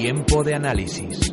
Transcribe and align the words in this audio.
Tiempo 0.00 0.44
de 0.44 0.54
análisis. 0.54 1.32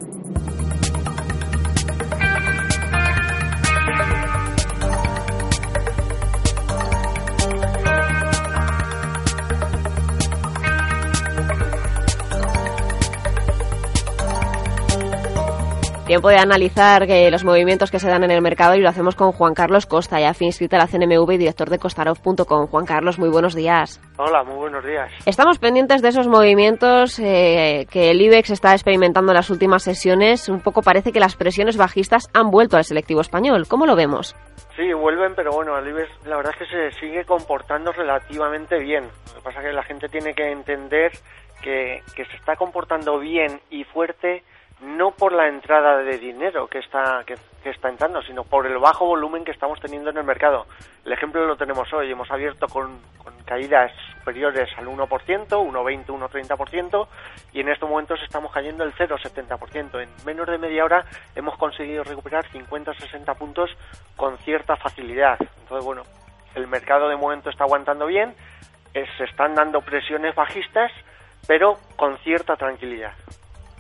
Tiempo 16.16 16.30
de 16.30 16.38
analizar 16.38 17.04
eh, 17.12 17.30
los 17.30 17.44
movimientos 17.44 17.92
que 17.92 18.00
se 18.00 18.08
dan 18.08 18.24
en 18.24 18.32
el 18.32 18.42
mercado 18.42 18.74
y 18.74 18.80
lo 18.80 18.88
hacemos 18.88 19.18
con 19.18 19.34
Juan 19.34 19.54
Carlos 19.54 19.86
Costa, 19.86 20.18
ya 20.18 20.34
fin 20.34 20.48
inscrito 20.48 20.78
a 20.78 20.80
la 20.80 20.88
CNMV 20.88 21.30
y 21.34 21.38
director 21.38 21.70
de 21.70 21.78
Costarov.com. 21.78 22.68
Juan 22.68 22.86
Carlos, 22.86 23.20
muy 23.20 23.28
buenos 23.28 23.54
días. 23.54 24.00
Hola, 24.16 24.46
muy 24.46 24.56
buenos 24.56 24.86
días. 24.86 25.12
Estamos 25.26 25.60
pendientes 25.60 26.02
de 26.02 26.08
esos 26.08 26.30
movimientos 26.30 27.20
eh, 27.20 27.86
que 27.92 28.12
el 28.12 28.22
IBEX 28.22 28.52
está 28.52 28.72
experimentando 28.72 29.34
en 29.34 29.36
las 29.36 29.50
últimas 29.50 29.84
sesiones. 29.84 30.48
Un 30.48 30.62
poco 30.62 30.82
parece 30.82 31.12
que 31.12 31.20
las 31.20 31.36
presiones 31.36 31.76
bajistas 31.76 32.30
han 32.34 32.50
vuelto 32.50 32.78
al 32.78 32.86
selectivo 32.86 33.20
español. 33.20 33.66
¿Cómo 33.68 33.86
lo 33.86 33.98
vemos? 33.98 34.38
Sí, 34.78 34.94
vuelven, 34.94 35.36
pero 35.36 35.52
bueno, 35.52 35.78
el 35.78 35.86
IBEX 35.86 36.10
la 36.28 36.38
verdad 36.38 36.54
es 36.58 36.60
que 36.60 36.92
se 36.94 36.98
sigue 36.98 37.26
comportando 37.26 37.92
relativamente 37.92 38.80
bien. 38.80 39.04
Lo 39.04 39.34
que 39.34 39.42
pasa 39.44 39.60
es 39.60 39.66
que 39.66 39.74
la 39.74 39.84
gente 39.84 40.08
tiene 40.08 40.34
que 40.34 40.50
entender 40.50 41.12
que, 41.62 42.02
que 42.16 42.24
se 42.24 42.38
está 42.38 42.56
comportando 42.56 43.20
bien 43.20 43.60
y 43.70 43.84
fuerte 43.84 44.44
no 44.82 45.12
por 45.12 45.32
la 45.32 45.48
entrada 45.48 45.98
de 45.98 46.18
dinero 46.18 46.68
que 46.68 46.80
está, 46.80 47.24
que, 47.26 47.36
está 47.70 47.90
entrando, 47.90 48.22
sino 48.22 48.44
por 48.44 48.68
el 48.68 48.78
bajo 48.78 49.06
volumen 49.06 49.46
que 49.46 49.52
estamos 49.52 49.80
teniendo 49.80 50.10
en 50.10 50.18
el 50.18 50.24
mercado. 50.24 50.66
El 51.06 51.14
ejemplo 51.14 51.46
lo 51.46 51.56
tenemos 51.56 51.92
hoy, 51.94 52.12
hemos 52.12 52.30
abierto 52.30 52.68
con, 52.68 53.00
caídas 53.46 53.92
superiores 54.18 54.70
al 54.78 54.88
1%, 54.88 55.08
1,20, 55.08 56.06
1,30%, 56.08 57.08
y 57.54 57.60
en 57.62 57.70
estos 57.70 57.88
momentos 57.88 58.20
estamos 58.24 58.52
cayendo 58.52 58.84
el 58.84 58.94
0,70%. 58.94 60.02
En 60.02 60.10
menos 60.26 60.48
de 60.48 60.58
media 60.58 60.84
hora 60.84 61.06
hemos 61.36 61.58
conseguido 61.58 62.04
recuperar 62.04 62.46
50 62.52 62.94
60 62.94 63.34
puntos 63.36 63.70
con 64.16 64.38
cierta 64.40 64.76
facilidad. 64.76 65.38
Entonces, 65.62 65.86
bueno, 65.86 66.04
el 66.56 66.68
mercado 66.68 67.08
de 67.08 67.16
momento 67.16 67.50
está 67.50 67.64
aguantando 67.64 68.08
bien, 68.08 68.34
se 68.94 69.24
están 69.26 69.56
dando 69.56 69.82
presiones 69.82 70.34
bajistas, 70.36 70.92
pero 71.48 71.78
con 71.96 72.18
cierta 72.20 72.56
tranquilidad 72.56 73.14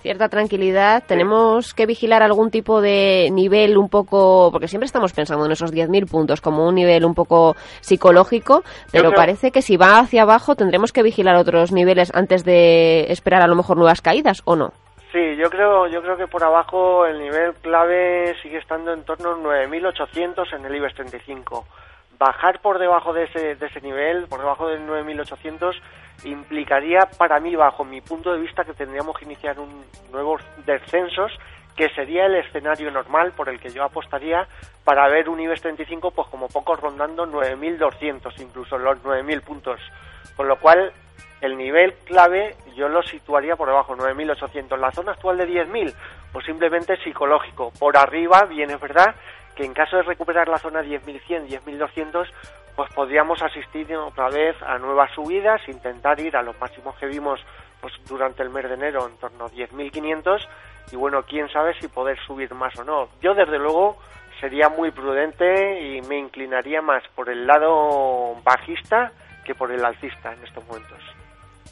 cierta 0.05 0.29
tranquilidad. 0.29 1.03
Tenemos 1.07 1.73
que 1.73 1.87
vigilar 1.87 2.21
algún 2.21 2.51
tipo 2.51 2.79
de 2.79 3.29
nivel 3.31 3.75
un 3.75 3.89
poco, 3.89 4.49
porque 4.51 4.67
siempre 4.67 4.85
estamos 4.85 5.13
pensando 5.13 5.47
en 5.47 5.51
esos 5.51 5.73
10.000 5.73 6.07
puntos 6.07 6.41
como 6.41 6.67
un 6.67 6.75
nivel 6.75 7.05
un 7.05 7.15
poco 7.15 7.55
psicológico, 7.81 8.63
pero 8.91 9.13
parece 9.13 9.49
que 9.49 9.63
si 9.63 9.77
va 9.77 9.97
hacia 9.97 10.21
abajo 10.21 10.55
tendremos 10.55 10.93
que 10.93 11.01
vigilar 11.01 11.37
otros 11.37 11.71
niveles 11.71 12.11
antes 12.13 12.45
de 12.45 13.11
esperar 13.11 13.41
a 13.41 13.47
lo 13.47 13.55
mejor 13.55 13.77
nuevas 13.77 14.03
caídas, 14.03 14.43
¿o 14.45 14.55
no? 14.55 14.73
Sí, 15.11 15.35
yo 15.37 15.49
creo, 15.49 15.87
yo 15.87 16.03
creo 16.03 16.17
que 16.17 16.27
por 16.27 16.43
abajo 16.43 17.07
el 17.07 17.19
nivel 17.19 17.55
clave 17.63 18.35
sigue 18.43 18.59
estando 18.59 18.93
en 18.93 19.03
torno 19.05 19.31
a 19.31 19.65
9.800 19.65 20.53
en 20.53 20.65
el 20.65 20.75
IBEX 20.75 20.93
35 20.93 21.65
bajar 22.17 22.59
por 22.59 22.79
debajo 22.79 23.13
de 23.13 23.23
ese, 23.23 23.55
de 23.55 23.65
ese 23.65 23.81
nivel, 23.81 24.27
por 24.27 24.39
debajo 24.39 24.67
del 24.67 24.87
9.800, 24.87 25.75
implicaría 26.23 27.09
para 27.17 27.39
mí, 27.39 27.55
bajo 27.55 27.83
mi 27.83 28.01
punto 28.01 28.33
de 28.33 28.39
vista, 28.39 28.63
que 28.63 28.73
tendríamos 28.73 29.17
que 29.17 29.25
iniciar 29.25 29.59
un 29.59 29.85
nuevos 30.11 30.41
descensos, 30.65 31.31
que 31.75 31.89
sería 31.89 32.25
el 32.25 32.35
escenario 32.35 32.89
normal 32.89 33.33
por 33.33 33.49
el 33.49 33.59
que 33.59 33.69
yo 33.69 33.83
apostaría 33.83 34.47
para 34.83 35.07
ver 35.09 35.27
un 35.27 35.39
IBEX 35.41 35.61
35, 35.61 36.11
pues 36.11 36.27
como 36.29 36.47
poco 36.47 36.75
rondando 36.75 37.25
9.200, 37.27 38.39
incluso 38.39 38.77
los 38.77 39.03
9.000 39.03 39.41
puntos. 39.41 39.79
Con 40.37 40.47
lo 40.47 40.57
cual, 40.57 40.93
el 41.41 41.57
nivel 41.57 41.93
clave 42.05 42.55
yo 42.75 42.87
lo 42.87 43.03
situaría 43.03 43.55
por 43.55 43.67
debajo, 43.67 43.95
9.800. 43.95 44.77
La 44.77 44.91
zona 44.91 45.13
actual 45.13 45.37
de 45.37 45.47
10.000, 45.47 45.93
pues 46.31 46.45
simplemente 46.45 46.97
psicológico. 47.03 47.71
Por 47.77 47.97
arriba, 47.97 48.45
bien 48.45 48.71
es 48.71 48.79
verdad, 48.79 49.15
que 49.55 49.63
en 49.63 49.73
caso 49.73 49.97
de 49.97 50.03
recuperar 50.03 50.47
la 50.47 50.57
zona 50.57 50.81
10.100, 50.81 51.47
10.200, 51.47 52.27
pues 52.75 52.93
podríamos 52.93 53.41
asistir 53.41 53.95
otra 53.95 54.29
vez 54.29 54.55
a 54.61 54.77
nuevas 54.77 55.11
subidas, 55.13 55.61
intentar 55.67 56.19
ir 56.19 56.35
a 56.35 56.43
los 56.43 56.59
máximos 56.59 56.95
que 56.97 57.05
vimos 57.05 57.39
pues 57.79 57.93
durante 58.07 58.43
el 58.43 58.49
mes 58.49 58.67
de 58.67 58.73
enero 58.73 59.07
en 59.07 59.17
torno 59.17 59.45
a 59.45 59.49
10.500 59.49 60.45
y 60.91 60.95
bueno, 60.95 61.23
quién 61.23 61.49
sabe 61.49 61.73
si 61.79 61.87
poder 61.87 62.17
subir 62.25 62.53
más 62.53 62.77
o 62.77 62.83
no. 62.83 63.09
Yo 63.21 63.33
desde 63.33 63.57
luego 63.57 63.97
sería 64.39 64.69
muy 64.69 64.91
prudente 64.91 65.79
y 65.81 66.01
me 66.01 66.17
inclinaría 66.17 66.81
más 66.81 67.03
por 67.15 67.29
el 67.29 67.47
lado 67.47 68.35
bajista 68.43 69.11
que 69.45 69.55
por 69.55 69.71
el 69.71 69.85
alcista 69.85 70.33
en 70.33 70.43
estos 70.43 70.65
momentos 70.67 71.14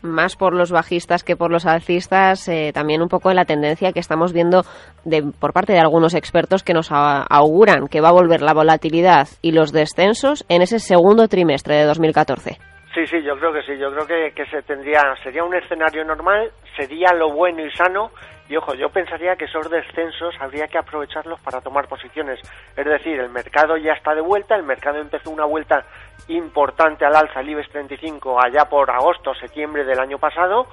más 0.03 0.35
por 0.35 0.53
los 0.53 0.71
bajistas 0.71 1.23
que 1.23 1.35
por 1.35 1.51
los 1.51 1.65
alcistas, 1.65 2.47
eh, 2.47 2.71
también 2.73 3.01
un 3.01 3.09
poco 3.09 3.29
en 3.29 3.37
la 3.37 3.45
tendencia 3.45 3.93
que 3.93 3.99
estamos 3.99 4.33
viendo 4.33 4.63
de, 5.05 5.23
por 5.39 5.53
parte 5.53 5.73
de 5.73 5.79
algunos 5.79 6.13
expertos 6.13 6.63
que 6.63 6.73
nos 6.73 6.91
auguran 6.91 7.87
que 7.87 8.01
va 8.01 8.09
a 8.09 8.13
volver 8.13 8.41
la 8.41 8.53
volatilidad 8.53 9.27
y 9.41 9.51
los 9.51 9.71
descensos 9.71 10.45
en 10.49 10.61
ese 10.61 10.79
segundo 10.79 11.27
trimestre 11.27 11.75
de 11.75 11.85
2014. 11.85 12.57
Sí, 12.93 13.07
sí, 13.07 13.23
yo 13.23 13.35
creo 13.37 13.51
que 13.51 13.63
sí, 13.63 13.75
yo 13.79 13.91
creo 13.91 14.05
que, 14.05 14.35
que 14.35 14.45
se 14.51 14.61
tendría, 14.61 15.01
sería 15.23 15.43
un 15.43 15.55
escenario 15.55 16.05
normal, 16.05 16.51
sería 16.77 17.11
lo 17.13 17.33
bueno 17.33 17.65
y 17.65 17.71
sano, 17.71 18.11
y 18.49 18.55
ojo, 18.57 18.73
yo 18.73 18.89
pensaría 18.89 19.35
que 19.35 19.45
esos 19.45 19.69
descensos 19.69 20.35
habría 20.39 20.67
que 20.67 20.77
aprovecharlos 20.77 21.39
para 21.39 21.61
tomar 21.61 21.87
posiciones. 21.87 22.39
Es 22.75 22.85
decir, 22.85 23.19
el 23.19 23.29
mercado 23.29 23.77
ya 23.77 23.93
está 23.93 24.13
de 24.13 24.21
vuelta, 24.21 24.55
el 24.55 24.63
mercado 24.63 24.99
empezó 24.99 25.31
una 25.31 25.45
vuelta 25.45 25.85
importante 26.27 27.05
al 27.05 27.15
alza, 27.15 27.39
el 27.39 27.49
IBEX 27.49 27.69
35, 27.69 28.41
allá 28.41 28.65
por 28.65 28.91
agosto, 28.91 29.33
septiembre 29.35 29.85
del 29.85 29.99
año 29.99 30.17
pasado, 30.17 30.67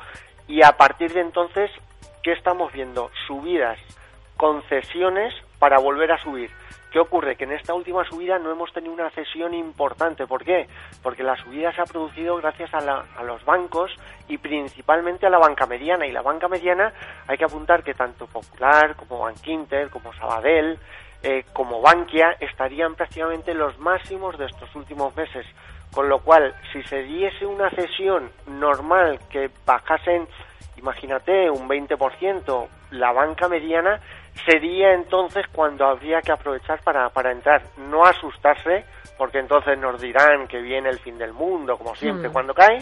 y 0.49 0.63
a 0.63 0.73
partir 0.73 1.13
de 1.13 1.21
entonces, 1.21 1.71
¿qué 2.23 2.33
estamos 2.33 2.73
viendo? 2.73 3.11
Subidas, 3.27 3.79
concesiones 4.37 5.33
para 5.61 5.79
volver 5.79 6.11
a 6.11 6.19
subir. 6.19 6.51
¿Qué 6.91 6.99
ocurre? 6.99 7.37
Que 7.37 7.45
en 7.45 7.53
esta 7.53 7.75
última 7.75 8.03
subida 8.05 8.41
no 8.41 8.51
hemos 8.51 8.73
tenido 8.73 8.93
una 8.93 9.11
cesión 9.11 9.55
importante. 9.55 10.27
¿Por 10.27 10.43
qué? 10.43 10.67
Porque 11.03 11.23
la 11.23 11.37
subida 11.37 11.73
se 11.73 11.83
ha 11.83 11.85
producido 11.85 12.37
gracias 12.39 12.75
a, 12.75 13.23
los 13.23 13.45
bancos 13.45 13.93
y 14.27 14.39
principalmente 14.39 15.27
a 15.27 15.31
la 15.31 15.39
banca 15.39 15.67
mediana. 15.67 16.07
Y 16.07 16.13
la 16.13 16.23
banca 16.23 16.49
mediana 16.49 16.93
hay 17.29 17.39
que 17.39 17.45
apuntar 17.45 17.85
que 17.85 17.95
tanto 17.95 18.27
Popular 18.27 18.97
como 18.97 19.21
Bankinter, 19.21 19.89
como 19.91 20.13
Sabadell, 20.15 20.81
eh, 21.23 21.45
como 21.53 21.81
Bankia 21.81 22.37
estarían 22.41 22.97
prácticamente 22.97 23.55
los 23.55 23.79
máximos 23.79 24.37
de 24.37 24.47
estos 24.47 24.75
últimos 24.75 25.15
meses. 25.15 25.47
Con 25.93 26.09
lo 26.09 26.21
cual, 26.21 26.55
si 26.73 26.83
se 26.85 27.03
diese 27.03 27.47
una 27.47 27.71
cesión 27.71 28.31
normal 28.47 29.21
que 29.29 29.51
bajasen, 29.67 30.27
imagínate, 30.77 31.51
un 31.51 31.69
20%, 31.69 32.69
la 32.93 33.13
banca 33.13 33.49
mediana 33.49 34.01
sería 34.45 34.95
entonces 34.95 35.47
cuando 35.53 35.87
habría 35.87 36.21
que 36.21 36.33
aprovechar 36.33 36.83
para, 36.83 37.09
para 37.11 37.33
entrar, 37.33 37.63
no 37.79 38.05
asustarse, 38.05 38.85
porque 39.19 39.39
entonces 39.39 39.79
nos 39.79 40.01
dirán 40.01 40.49
que 40.49 40.61
viene 40.61 40.89
el 40.89 40.99
fin 40.99 41.19
del 41.19 41.33
mundo, 41.33 41.77
como 41.77 41.95
siempre, 41.95 42.29
mm. 42.29 42.33
cuando 42.33 42.55
cae, 42.55 42.79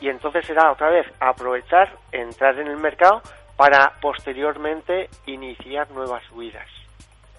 y 0.00 0.08
entonces 0.08 0.46
será 0.46 0.72
otra 0.72 0.90
vez 0.90 1.06
aprovechar, 1.20 1.92
entrar 2.12 2.58
en 2.58 2.68
el 2.68 2.76
mercado 2.76 3.20
para 3.56 3.92
posteriormente 4.00 5.08
iniciar 5.26 5.90
nuevas 5.90 6.22
subidas. 6.24 6.66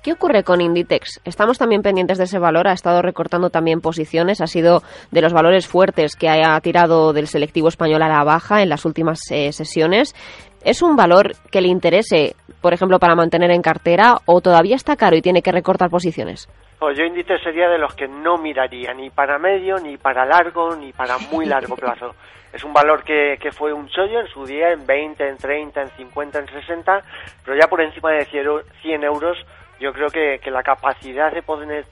¿Qué 0.04 0.14
ocurre 0.14 0.44
con 0.44 0.62
Inditex? 0.62 1.22
Estamos 1.26 1.60
también 1.60 1.84
pendientes 1.84 2.18
de 2.18 2.24
ese 2.24 2.40
valor, 2.40 2.68
ha 2.68 2.74
estado 2.74 3.04
recortando 3.04 3.52
también 3.52 3.82
posiciones, 3.82 4.42
ha 4.42 4.48
sido 4.48 4.82
de 5.12 5.22
los 5.22 5.32
valores 5.32 5.68
fuertes 5.68 6.16
que 6.16 6.28
haya 6.28 6.60
tirado 6.60 7.14
del 7.14 7.28
selectivo 7.28 7.68
español 7.68 8.02
a 8.02 8.08
la 8.08 8.24
baja 8.24 8.64
en 8.64 8.70
las 8.70 8.84
últimas 8.86 9.20
eh, 9.30 9.52
sesiones. 9.52 10.16
¿Es 10.64 10.82
un 10.82 10.96
valor 10.96 11.32
que 11.52 11.62
le 11.62 11.68
interese, 11.68 12.36
por 12.62 12.74
ejemplo, 12.74 13.00
para 13.00 13.16
mantener 13.16 13.52
en 13.52 13.62
cartera 13.62 14.18
o 14.26 14.42
todavía 14.42 14.76
está 14.76 14.96
caro 14.96 15.16
y 15.16 15.22
tiene 15.22 15.42
que 15.42 15.52
recortar 15.52 15.90
posiciones? 15.90 16.48
Pues 16.80 16.98
yo 16.98 17.04
Inditex 17.04 17.44
sería 17.44 17.70
de 17.70 17.78
los 17.78 17.94
que 17.96 18.08
no 18.08 18.38
miraría 18.38 18.94
ni 18.94 19.10
para 19.10 19.38
medio, 19.38 19.78
ni 19.78 19.98
para 19.98 20.26
largo, 20.26 20.76
ni 20.76 20.94
para 20.94 21.18
muy 21.32 21.46
largo 21.46 21.76
plazo. 21.78 22.16
Es 22.54 22.64
un 22.64 22.74
valor 22.74 23.04
que, 23.04 23.38
que 23.40 23.52
fue 23.52 23.72
un 23.72 23.88
chollo 23.88 24.20
en 24.20 24.28
su 24.28 24.46
día, 24.46 24.72
en 24.72 24.86
20, 24.86 25.28
en 25.28 25.38
30, 25.38 25.82
en 25.82 25.90
50, 25.90 26.40
en 26.40 26.48
60, 26.48 27.02
pero 27.46 27.58
ya 27.58 27.68
por 27.68 27.82
encima 27.82 28.12
de 28.12 28.26
100 28.26 29.04
euros 29.04 29.38
yo 29.82 29.92
creo 29.94 30.10
que, 30.10 30.52
la 30.52 30.62
capacidad 30.62 31.32
de 31.32 31.42
poder, 31.42 31.86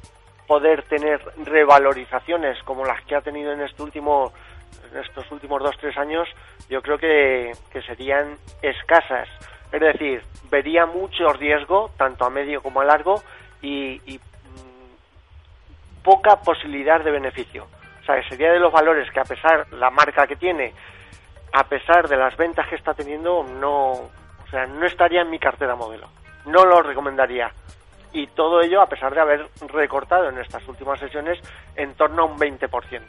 poder 0.48 0.84
tener 0.84 1.20
revalorizaciones 1.44 2.62
como 2.64 2.86
las 2.86 3.04
que 3.06 3.16
ha 3.16 3.22
tenido 3.22 3.52
en 3.52 3.62
este 3.62 3.82
último 3.82 4.32
en 4.92 5.00
estos 5.00 5.30
últimos 5.32 5.62
dos 5.62 5.78
tres 5.80 5.98
años 5.98 6.28
yo 6.70 6.82
creo 6.82 6.98
que, 6.98 7.52
que 7.72 7.82
serían 7.82 8.38
escasas. 8.62 9.28
Es 9.72 9.80
decir, 9.80 10.24
vería 10.50 10.86
mucho 10.86 11.32
riesgo, 11.34 11.92
tanto 11.98 12.26
a 12.26 12.30
medio 12.30 12.62
como 12.62 12.82
a 12.82 12.86
largo, 12.86 13.22
y, 13.62 14.00
mm, 14.08 16.04
poca 16.04 16.38
posibilidad 16.38 17.04
de 17.04 17.12
beneficio. 17.12 17.68
O 18.02 18.06
sea, 18.06 18.22
que 18.22 18.30
sería 18.30 18.52
de 18.52 18.60
los 18.60 18.72
valores 18.72 19.10
que 19.12 19.20
a 19.20 19.26
pesar 19.26 19.72
la 19.74 19.90
marca 19.90 20.26
que 20.28 20.36
tiene, 20.36 20.74
a 21.52 21.64
pesar 21.66 22.08
de 22.08 22.18
las 22.18 22.36
ventas 22.38 22.68
que 22.68 22.76
está 22.76 22.94
teniendo, 22.94 23.44
no, 23.44 23.92
o 23.92 24.48
sea, 24.50 24.66
no 24.66 24.86
estaría 24.86 25.22
en 25.22 25.30
mi 25.30 25.40
cartera 25.40 25.76
modelo. 25.76 26.08
No 26.46 26.66
lo 26.66 26.82
recomendaría. 26.82 27.52
Y 28.12 28.28
todo 28.28 28.62
ello 28.62 28.82
a 28.82 28.90
pesar 28.90 29.14
de 29.14 29.22
haber 29.22 29.48
recortado 29.68 30.30
en 30.30 30.40
estas 30.40 30.68
últimas 30.68 31.00
sesiones 31.00 31.40
en 31.76 31.94
torno 31.94 32.24
a 32.24 32.26
un 32.26 32.40
20%. 32.40 33.02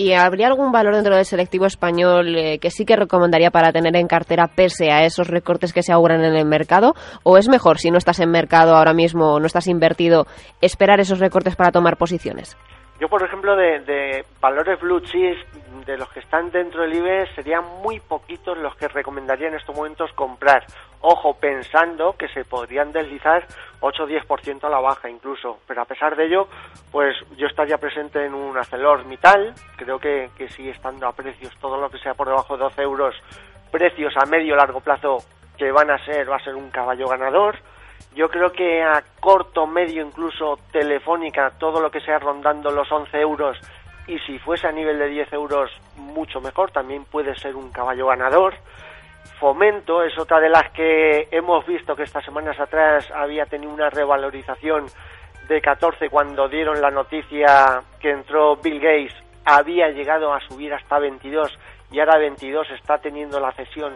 ¿Y 0.00 0.14
habría 0.14 0.46
algún 0.46 0.72
valor 0.72 0.94
dentro 0.94 1.14
del 1.14 1.26
selectivo 1.26 1.66
español 1.66 2.34
eh, 2.34 2.58
que 2.58 2.70
sí 2.70 2.86
que 2.86 2.96
recomendaría 2.96 3.50
para 3.50 3.70
tener 3.70 3.94
en 3.96 4.08
cartera 4.08 4.46
pese 4.46 4.90
a 4.90 5.04
esos 5.04 5.28
recortes 5.28 5.74
que 5.74 5.82
se 5.82 5.92
auguran 5.92 6.24
en 6.24 6.36
el 6.36 6.46
mercado? 6.46 6.94
¿O 7.22 7.36
es 7.36 7.50
mejor, 7.50 7.76
si 7.76 7.90
no 7.90 7.98
estás 7.98 8.18
en 8.20 8.30
mercado 8.30 8.74
ahora 8.74 8.94
mismo, 8.94 9.38
no 9.38 9.44
estás 9.44 9.66
invertido, 9.66 10.24
esperar 10.62 11.00
esos 11.00 11.18
recortes 11.18 11.54
para 11.54 11.70
tomar 11.70 11.98
posiciones? 11.98 12.56
Yo, 12.98 13.10
por 13.10 13.22
ejemplo, 13.22 13.54
de, 13.56 13.80
de 13.80 14.24
valores 14.40 14.80
blue 14.80 15.00
chips, 15.00 15.84
de 15.84 15.98
los 15.98 16.08
que 16.12 16.20
están 16.20 16.50
dentro 16.50 16.80
del 16.80 16.94
IBE, 16.94 17.26
serían 17.34 17.64
muy 17.82 18.00
poquitos 18.00 18.56
los 18.56 18.74
que 18.76 18.88
recomendaría 18.88 19.48
en 19.48 19.56
estos 19.56 19.76
momentos 19.76 20.10
comprar. 20.14 20.64
Ojo, 21.02 21.34
pensando 21.34 22.14
que 22.18 22.28
se 22.28 22.44
podrían 22.44 22.92
deslizar 22.92 23.46
8 23.80 24.04
o 24.04 24.06
10% 24.06 24.64
a 24.64 24.68
la 24.68 24.80
baja 24.80 25.08
incluso. 25.08 25.58
Pero 25.66 25.82
a 25.82 25.86
pesar 25.86 26.14
de 26.14 26.26
ello, 26.26 26.48
pues 26.92 27.16
yo 27.36 27.46
estaría 27.46 27.78
presente 27.78 28.24
en 28.24 28.34
un 28.34 28.56
ArcelorMittal. 28.56 29.54
Creo 29.76 29.98
que, 29.98 30.30
que 30.36 30.48
sigue 30.50 30.70
estando 30.70 31.06
a 31.06 31.12
precios 31.12 31.56
todo 31.60 31.80
lo 31.80 31.90
que 31.90 31.98
sea 31.98 32.14
por 32.14 32.28
debajo 32.28 32.56
de 32.56 32.64
12 32.64 32.82
euros. 32.82 33.14
Precios 33.70 34.14
a 34.16 34.26
medio 34.26 34.56
largo 34.56 34.80
plazo 34.80 35.18
que 35.56 35.72
van 35.72 35.90
a 35.90 36.04
ser, 36.04 36.30
va 36.30 36.36
a 36.36 36.44
ser 36.44 36.54
un 36.54 36.70
caballo 36.70 37.08
ganador. 37.08 37.56
Yo 38.14 38.28
creo 38.28 38.50
que 38.52 38.82
a 38.82 39.02
corto, 39.20 39.66
medio, 39.66 40.04
incluso 40.04 40.58
telefónica, 40.72 41.52
todo 41.58 41.80
lo 41.80 41.90
que 41.90 42.00
sea 42.00 42.18
rondando 42.18 42.70
los 42.70 42.90
11 42.90 43.20
euros 43.20 43.56
y 44.06 44.18
si 44.20 44.38
fuese 44.40 44.66
a 44.66 44.72
nivel 44.72 44.98
de 44.98 45.08
10 45.08 45.32
euros, 45.34 45.70
mucho 45.96 46.40
mejor, 46.40 46.72
también 46.72 47.04
puede 47.04 47.38
ser 47.38 47.54
un 47.54 47.70
caballo 47.70 48.08
ganador. 48.08 48.54
Fomento 49.38 50.02
es 50.02 50.18
otra 50.18 50.40
de 50.40 50.48
las 50.48 50.70
que 50.72 51.28
hemos 51.30 51.66
visto 51.66 51.96
que 51.96 52.02
estas 52.02 52.24
semanas 52.24 52.58
atrás 52.60 53.10
había 53.14 53.46
tenido 53.46 53.72
una 53.72 53.90
revalorización 53.90 54.86
de 55.48 55.60
14 55.60 56.08
cuando 56.10 56.48
dieron 56.48 56.80
la 56.80 56.90
noticia 56.90 57.82
que 57.98 58.10
entró 58.10 58.56
Bill 58.56 58.80
Gates, 58.80 59.14
había 59.44 59.88
llegado 59.90 60.32
a 60.32 60.40
subir 60.40 60.72
hasta 60.74 60.98
22 60.98 61.58
y 61.90 62.00
ahora 62.00 62.18
22 62.18 62.70
está 62.70 62.98
teniendo 62.98 63.40
la 63.40 63.52
cesión 63.52 63.94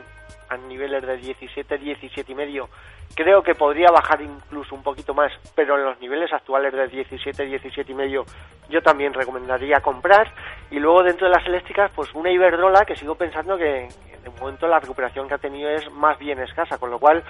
a 0.49 0.57
niveles 0.57 1.07
de 1.07 1.17
17, 1.17 1.79
17 1.79 2.33
y 2.33 2.35
medio 2.35 2.69
Creo 3.15 3.43
que 3.43 3.55
podría 3.55 3.91
bajar 3.93 4.21
incluso 4.23 4.75
un 4.75 4.83
poquito 4.83 5.15
más, 5.15 5.31
pero 5.55 5.77
en 5.77 5.85
los 5.85 6.01
niveles 6.01 6.33
actuales 6.33 6.73
de 6.73 6.89
17, 6.89 7.45
17 7.45 7.93
y 7.93 7.95
medio 7.95 8.25
yo 8.69 8.83
también 8.83 9.13
recomendaría 9.15 9.81
comprar. 9.81 10.33
Y 10.71 10.81
luego 10.81 11.05
dentro 11.05 11.29
de 11.29 11.35
las 11.35 11.47
eléctricas, 11.47 11.93
pues 11.95 12.13
una 12.15 12.33
Iberdrola 12.33 12.85
que 12.85 12.97
sigo 12.97 13.15
pensando 13.15 13.57
que 13.57 13.89
de 14.25 14.31
momento 14.41 14.67
la 14.67 14.81
recuperación 14.81 15.29
que 15.29 15.35
ha 15.35 15.39
tenido 15.39 15.71
es 15.71 15.91
más 15.93 16.19
bien 16.19 16.41
escasa, 16.41 16.79
con 16.79 16.91
lo 16.91 16.99
cual 16.99 17.23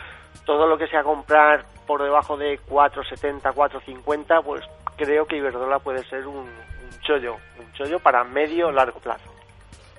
todo 0.44 0.67
lo 0.67 0.79
que 0.79 0.87
sea 0.87 1.02
comprar 1.02 1.64
por 1.87 2.02
debajo 2.02 2.37
de 2.37 2.58
4,70, 2.61 3.52
4,50, 3.52 4.43
pues 4.43 4.62
creo 4.96 5.26
que 5.26 5.37
Iberdrola 5.37 5.81
puede 5.81 6.05
ser 6.05 6.26
un, 6.26 6.37
un 6.37 7.00
chollo, 7.00 7.37
un 7.58 7.73
chollo 7.73 7.99
para 7.99 8.25
medio 8.25 8.70
largo 8.70 9.00
plazo. 9.00 9.34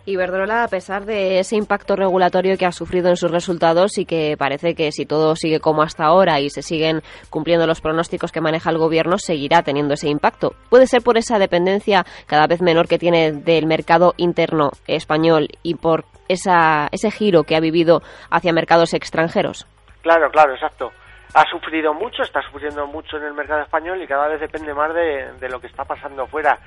Iberdrola, 0.07 0.63
a 0.63 0.68
pesar 0.68 1.06
de 1.06 1.40
ese 1.40 1.56
impacto 1.56 1.96
regulatorio 1.96 2.57
que 2.57 2.68
ha 2.68 2.72
sufrido 2.72 3.10
en 3.10 3.18
sus 3.18 3.31
resultados 3.31 3.98
y 3.98 4.06
que 4.06 4.36
parece 4.38 4.75
que 4.75 4.92
si 4.92 5.07
todo 5.07 5.36
sigue 5.36 5.60
como 5.60 5.81
hasta 5.81 6.06
ahora 6.06 6.40
y 6.40 6.52
se 6.52 6.62
siguen 6.62 7.02
cumpliendo 7.31 7.66
los 7.66 7.81
pronósticos 7.81 8.31
que 8.31 8.40
maneja 8.40 8.69
el 8.69 8.78
gobierno, 8.78 9.18
seguirá 9.18 9.63
teniendo 9.63 9.96
ese 9.96 10.07
impacto. 10.07 10.54
Puede 10.69 10.86
ser 10.86 11.02
por 11.02 11.18
esa 11.18 11.40
dependencia 11.40 12.06
cada 12.28 12.46
vez 12.46 12.62
menor 12.62 12.88
que 12.88 13.00
tiene 13.00 13.31
del 13.31 13.66
mercado 13.66 14.13
interno 14.18 14.72
español 14.86 15.48
y 15.63 15.74
por 15.74 16.06
esa, 16.28 16.88
ese 16.92 17.10
giro 17.10 17.44
que 17.44 17.56
ha 17.56 17.60
vivido 17.60 18.02
hacia 18.30 18.54
mercados 18.54 18.94
extranjeros. 18.94 19.66
Claro, 20.04 20.30
claro, 20.30 20.54
exacto. 20.54 20.92
Ha 21.34 21.50
sufrido 21.50 21.94
mucho, 21.96 22.22
está 22.22 22.42
sufriendo 22.44 22.86
mucho 22.86 23.18
en 23.18 23.24
el 23.24 23.34
mercado 23.34 23.63
español 23.63 24.02
y 24.02 24.07
cada 24.07 24.28
vez 24.28 24.40
depende 24.40 24.74
más 24.74 24.94
de, 24.94 25.34
de 25.40 25.50
lo 25.50 25.60
que 25.60 25.68
está 25.68 25.84
pasando 25.84 26.28
fuera 26.28 26.60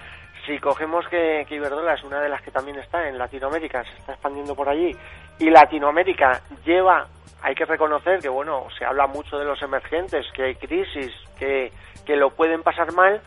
si 0.49 0.59
cogemos 0.59 1.07
que, 1.09 1.45
que, 1.47 1.57
Iberdrola 1.57 1.93
es 1.93 2.03
una 2.03 2.21
de 2.21 2.31
las 2.31 2.41
que 2.41 2.51
también 2.51 2.79
está 2.79 3.07
en 3.07 3.19
Latinoamérica, 3.19 3.85
se 3.85 3.99
está 3.99 4.13
expandiendo 4.13 4.55
por 4.55 4.69
allí, 4.69 4.97
y 5.39 5.51
Latinoamérica 5.51 6.41
lleva, 6.65 7.07
hay 7.43 7.55
que 7.55 7.67
reconocer 7.67 8.21
que, 8.21 8.31
bueno, 8.31 8.67
se 8.77 8.87
habla 8.87 9.07
mucho 9.07 9.39
de 9.39 9.45
los 9.45 9.61
emergentes, 9.61 10.27
que 10.33 10.45
hay 10.45 10.55
crisis, 10.55 11.13
que, 11.39 11.71
que 12.07 12.17
lo 12.17 12.31
pueden 12.31 12.63
pasar 12.63 12.93
mal, 12.95 13.21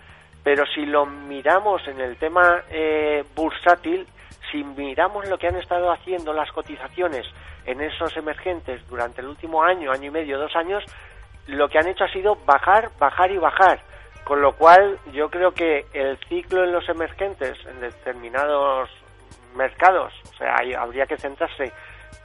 pero 0.44 0.66
si 0.66 0.88
lo 0.88 1.06
miramos 1.06 1.88
en 1.88 2.02
el 2.02 2.18
tema 2.18 2.64
eh, 2.72 3.24
bursátil, 3.36 4.08
si 4.52 4.64
miramos 4.64 5.30
lo 5.30 5.38
que 5.38 5.48
han 5.48 5.58
estado 5.58 5.92
haciendo 5.92 6.34
las 6.34 6.52
cotizaciones 6.52 7.28
en 7.66 7.82
esos 7.82 8.18
emergentes 8.18 8.82
durante 8.90 9.22
el 9.22 9.28
último 9.28 9.64
año, 9.64 9.92
año 9.92 10.08
y 10.08 10.12
medio, 10.12 10.40
dos 10.40 10.56
años, 10.56 10.84
lo 11.46 11.70
que 11.70 11.78
han 11.78 11.88
hecho 11.88 12.04
ha 12.04 12.12
sido 12.12 12.36
bajar, 12.48 12.90
bajar 12.98 13.32
y 13.32 13.38
bajar 13.38 13.80
con 14.24 14.42
lo 14.42 14.54
cual, 14.54 15.00
yo 15.12 15.30
creo 15.30 15.52
que 15.52 15.86
el 15.94 16.18
ciclo 16.30 16.64
en 16.64 16.72
los 16.72 16.88
emergentes, 16.88 17.58
en 17.66 17.82
determinados 17.82 18.90
mercados, 19.56 20.14
o 20.34 20.38
sea, 20.38 20.56
habría 20.78 21.06
que 21.06 21.18
centrarse, 21.18 21.72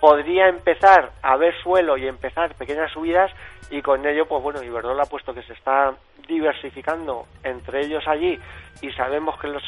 podría 0.01 0.49
empezar 0.49 1.11
a 1.23 1.37
ver 1.37 1.55
suelo 1.63 1.97
y 1.97 2.07
empezar 2.07 2.55
pequeñas 2.55 2.93
subidas 2.93 3.33
y 3.71 3.83
con 3.83 4.07
ello, 4.07 4.27
pues 4.27 4.43
bueno, 4.43 4.63
Iberdrola, 4.63 5.05
puesto 5.07 5.35
que 5.35 5.43
se 5.43 5.55
está 5.55 5.95
diversificando 6.29 7.27
entre 7.43 7.87
ellos 7.87 8.05
allí 8.07 8.39
y 8.83 8.91
sabemos 8.93 9.39
que 9.41 9.49
los, 9.49 9.63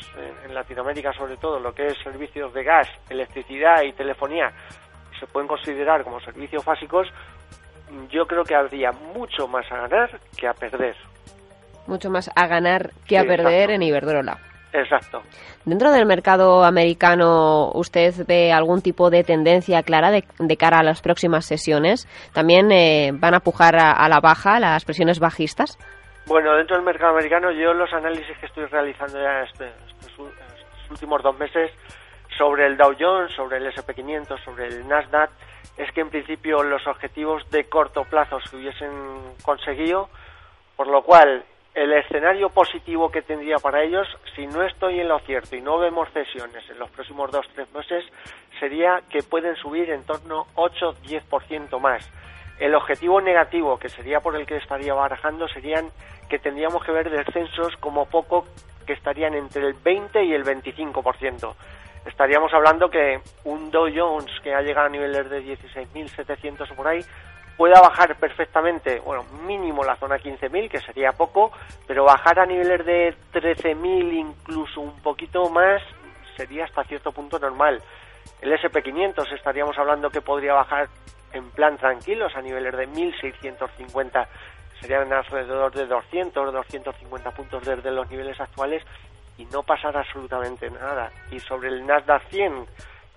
en 0.44 0.54
Latinoamérica 0.54 1.12
sobre 1.12 1.36
todo 1.36 1.58
lo 1.58 1.72
que 1.72 1.86
es 1.86 1.98
servicios 2.02 2.52
de 2.52 2.64
gas, 2.64 2.88
electricidad 3.08 3.82
y 3.82 3.92
telefonía 3.92 4.52
se 5.18 5.26
pueden 5.26 5.48
considerar 5.48 6.04
como 6.04 6.20
servicios 6.20 6.64
básicos, 6.64 7.08
yo 8.10 8.26
creo 8.26 8.44
que 8.44 8.54
habría 8.54 8.92
mucho 8.92 9.48
más 9.48 9.70
a 9.72 9.88
ganar 9.88 10.20
que 10.36 10.46
a 10.46 10.54
perder 10.54 10.94
mucho 11.88 12.10
más 12.10 12.30
a 12.34 12.46
ganar 12.46 12.90
que 13.06 13.18
a 13.18 13.24
perder 13.24 13.70
en 13.70 13.82
Iberdrola. 13.82 14.38
Exacto. 14.72 15.22
Dentro 15.64 15.90
del 15.90 16.06
mercado 16.06 16.64
americano, 16.64 17.70
¿usted 17.72 18.14
ve 18.26 18.52
algún 18.52 18.82
tipo 18.82 19.10
de 19.10 19.24
tendencia 19.24 19.82
clara 19.82 20.10
de, 20.10 20.56
cara 20.56 20.80
a 20.80 20.82
las 20.82 21.00
próximas 21.00 21.46
sesiones? 21.46 22.06
¿También 22.32 22.70
eh, 22.70 23.10
van 23.14 23.34
a 23.34 23.40
pujar 23.40 23.76
a, 23.76 24.08
la 24.08 24.20
baja 24.20 24.60
las 24.60 24.84
presiones 24.84 25.20
bajistas? 25.20 25.78
Bueno, 26.26 26.54
dentro 26.56 26.76
del 26.76 26.84
mercado 26.84 27.12
americano, 27.12 27.50
yo 27.50 27.72
los 27.72 27.92
análisis 27.92 28.36
que 28.38 28.46
estoy 28.46 28.66
realizando 28.66 29.18
ya 29.18 29.42
estos, 29.42 29.68
estos 30.00 30.90
últimos 30.90 31.22
dos 31.22 31.38
meses 31.38 31.70
sobre 32.36 32.66
el 32.66 32.76
Dow 32.76 32.94
Jones, 32.98 33.32
sobre 33.32 33.56
el 33.56 33.66
SP500, 33.72 34.44
sobre 34.44 34.68
el 34.68 34.86
Nasdaq, 34.86 35.30
es 35.76 35.90
que 35.92 36.00
en 36.00 36.10
principio 36.10 36.62
los 36.62 36.86
objetivos 36.86 37.48
de 37.50 37.64
corto 37.64 38.04
plazo 38.04 38.40
se 38.40 38.56
hubiesen 38.56 38.90
conseguido, 39.42 40.08
por 40.76 40.88
lo 40.88 41.02
cual 41.02 41.44
el 41.78 41.92
escenario 41.92 42.50
positivo 42.50 43.08
que 43.08 43.22
tendría 43.22 43.56
para 43.58 43.84
ellos, 43.84 44.08
si 44.34 44.48
no 44.48 44.64
estoy 44.64 44.98
en 44.98 45.06
lo 45.06 45.20
cierto 45.20 45.54
y 45.54 45.60
no 45.60 45.78
vemos 45.78 46.08
cesiones 46.12 46.68
en 46.68 46.78
los 46.78 46.90
próximos 46.90 47.30
dos 47.30 47.46
o 47.46 47.50
tres 47.54 47.72
meses, 47.72 48.04
sería 48.58 49.00
que 49.08 49.22
pueden 49.22 49.54
subir 49.54 49.88
en 49.90 50.02
torno 50.02 50.46
8-10% 50.56 51.78
más. 51.78 52.10
El 52.58 52.74
objetivo 52.74 53.20
negativo, 53.20 53.78
que 53.78 53.88
sería 53.88 54.18
por 54.18 54.34
el 54.34 54.44
que 54.44 54.56
estaría 54.56 54.92
barajando, 54.92 55.46
serían 55.46 55.88
que 56.28 56.40
tendríamos 56.40 56.82
que 56.84 56.90
ver 56.90 57.10
descensos 57.10 57.76
como 57.76 58.06
poco 58.06 58.44
que 58.84 58.94
estarían 58.94 59.34
entre 59.34 59.64
el 59.64 59.74
20 59.74 60.24
y 60.24 60.32
el 60.34 60.44
25%. 60.44 61.54
Estaríamos 62.06 62.52
hablando 62.54 62.90
que 62.90 63.20
un 63.44 63.70
Dow 63.70 63.88
Jones 63.94 64.32
que 64.42 64.52
ha 64.52 64.62
llegado 64.62 64.88
a 64.88 64.90
niveles 64.90 65.30
de 65.30 65.44
16.700 65.44 66.74
por 66.74 66.88
ahí 66.88 67.04
pueda 67.58 67.80
bajar 67.80 68.14
perfectamente, 68.16 69.00
bueno, 69.00 69.24
mínimo 69.44 69.82
la 69.82 69.96
zona 69.96 70.16
15.000, 70.16 70.70
que 70.70 70.80
sería 70.80 71.10
poco, 71.10 71.50
pero 71.88 72.04
bajar 72.04 72.38
a 72.38 72.46
niveles 72.46 72.86
de 72.86 73.14
13.000, 73.32 74.14
incluso 74.14 74.80
un 74.80 75.02
poquito 75.02 75.50
más, 75.50 75.82
sería 76.36 76.64
hasta 76.66 76.84
cierto 76.84 77.10
punto 77.10 77.36
normal. 77.40 77.82
El 78.40 78.52
SP500 78.52 79.32
estaríamos 79.32 79.76
hablando 79.76 80.08
que 80.08 80.20
podría 80.20 80.54
bajar 80.54 80.88
en 81.32 81.50
plan 81.50 81.76
tranquilos 81.76 82.34
a 82.36 82.42
niveles 82.42 82.76
de 82.76 82.88
1.650, 82.88 84.26
serían 84.80 85.12
alrededor 85.12 85.72
de 85.72 85.86
200, 85.86 86.52
250 86.52 87.30
puntos 87.32 87.64
desde 87.66 87.90
los 87.90 88.08
niveles 88.08 88.40
actuales 88.40 88.84
y 89.36 89.44
no 89.46 89.64
pasar 89.64 89.96
absolutamente 89.96 90.70
nada. 90.70 91.10
Y 91.32 91.40
sobre 91.40 91.70
el 91.70 91.84
Nasdaq 91.84 92.22
100, 92.30 92.66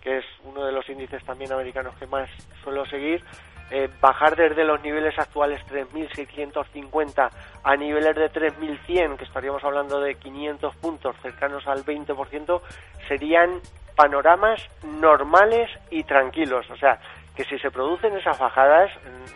que 0.02 0.18
es 0.18 0.26
uno 0.44 0.66
de 0.66 0.72
los 0.72 0.90
índices 0.90 1.24
también 1.24 1.54
americanos 1.54 1.96
que 2.00 2.08
más 2.08 2.28
suelo 2.64 2.88
seguir, 2.88 3.24
eh, 3.72 3.90
bajar 4.02 4.36
desde 4.36 4.66
los 4.66 4.82
niveles 4.82 5.18
actuales 5.18 5.62
3.650 5.68 7.30
a 7.64 7.76
niveles 7.78 8.16
de 8.16 8.30
3.100, 8.30 9.18
que 9.18 9.24
estaríamos 9.24 9.64
hablando 9.64 10.02
de 10.02 10.16
500 10.16 10.76
puntos 10.76 11.16
cercanos 11.22 11.66
al 11.68 11.86
20%, 11.86 12.62
serían 13.08 13.62
panoramas 13.96 14.62
normales 14.84 15.70
y 15.90 16.04
tranquilos. 16.04 16.70
O 16.70 16.76
sea, 16.76 17.00
que 17.36 17.46
si 17.46 17.58
se 17.60 17.72
producen 17.72 18.18
esas 18.18 18.38
bajadas 18.38 18.92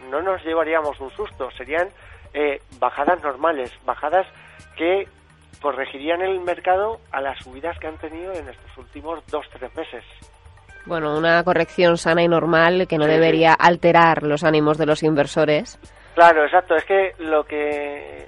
no 0.10 0.22
nos 0.22 0.44
llevaríamos 0.44 1.00
un 1.00 1.12
susto, 1.12 1.50
serían 1.52 1.90
eh, 2.34 2.62
bajadas 2.78 3.24
normales, 3.24 3.72
bajadas 3.86 4.28
que 4.76 5.08
corregirían 5.62 6.22
el 6.22 6.42
mercado 6.42 7.00
a 7.12 7.22
las 7.22 7.40
subidas 7.40 7.80
que 7.80 7.88
han 7.88 7.98
tenido 7.98 8.34
en 8.34 8.50
estos 8.50 8.78
últimos 8.78 9.26
dos, 9.28 9.50
tres 9.50 9.74
meses. 9.76 10.04
Bueno, 10.86 11.18
una 11.18 11.44
corrección 11.44 11.98
sana 11.98 12.22
y 12.22 12.28
normal 12.28 12.88
que 12.88 12.98
no 12.98 13.06
debería 13.06 13.54
alterar 13.54 14.22
los 14.22 14.44
ánimos 14.44 14.78
de 14.78 14.86
los 14.86 15.02
inversores. 15.02 15.80
Claro, 16.14 16.46
exacto. 16.46 16.76
Es 16.76 16.86
que 16.86 17.14
lo 17.20 17.44
que 17.44 18.28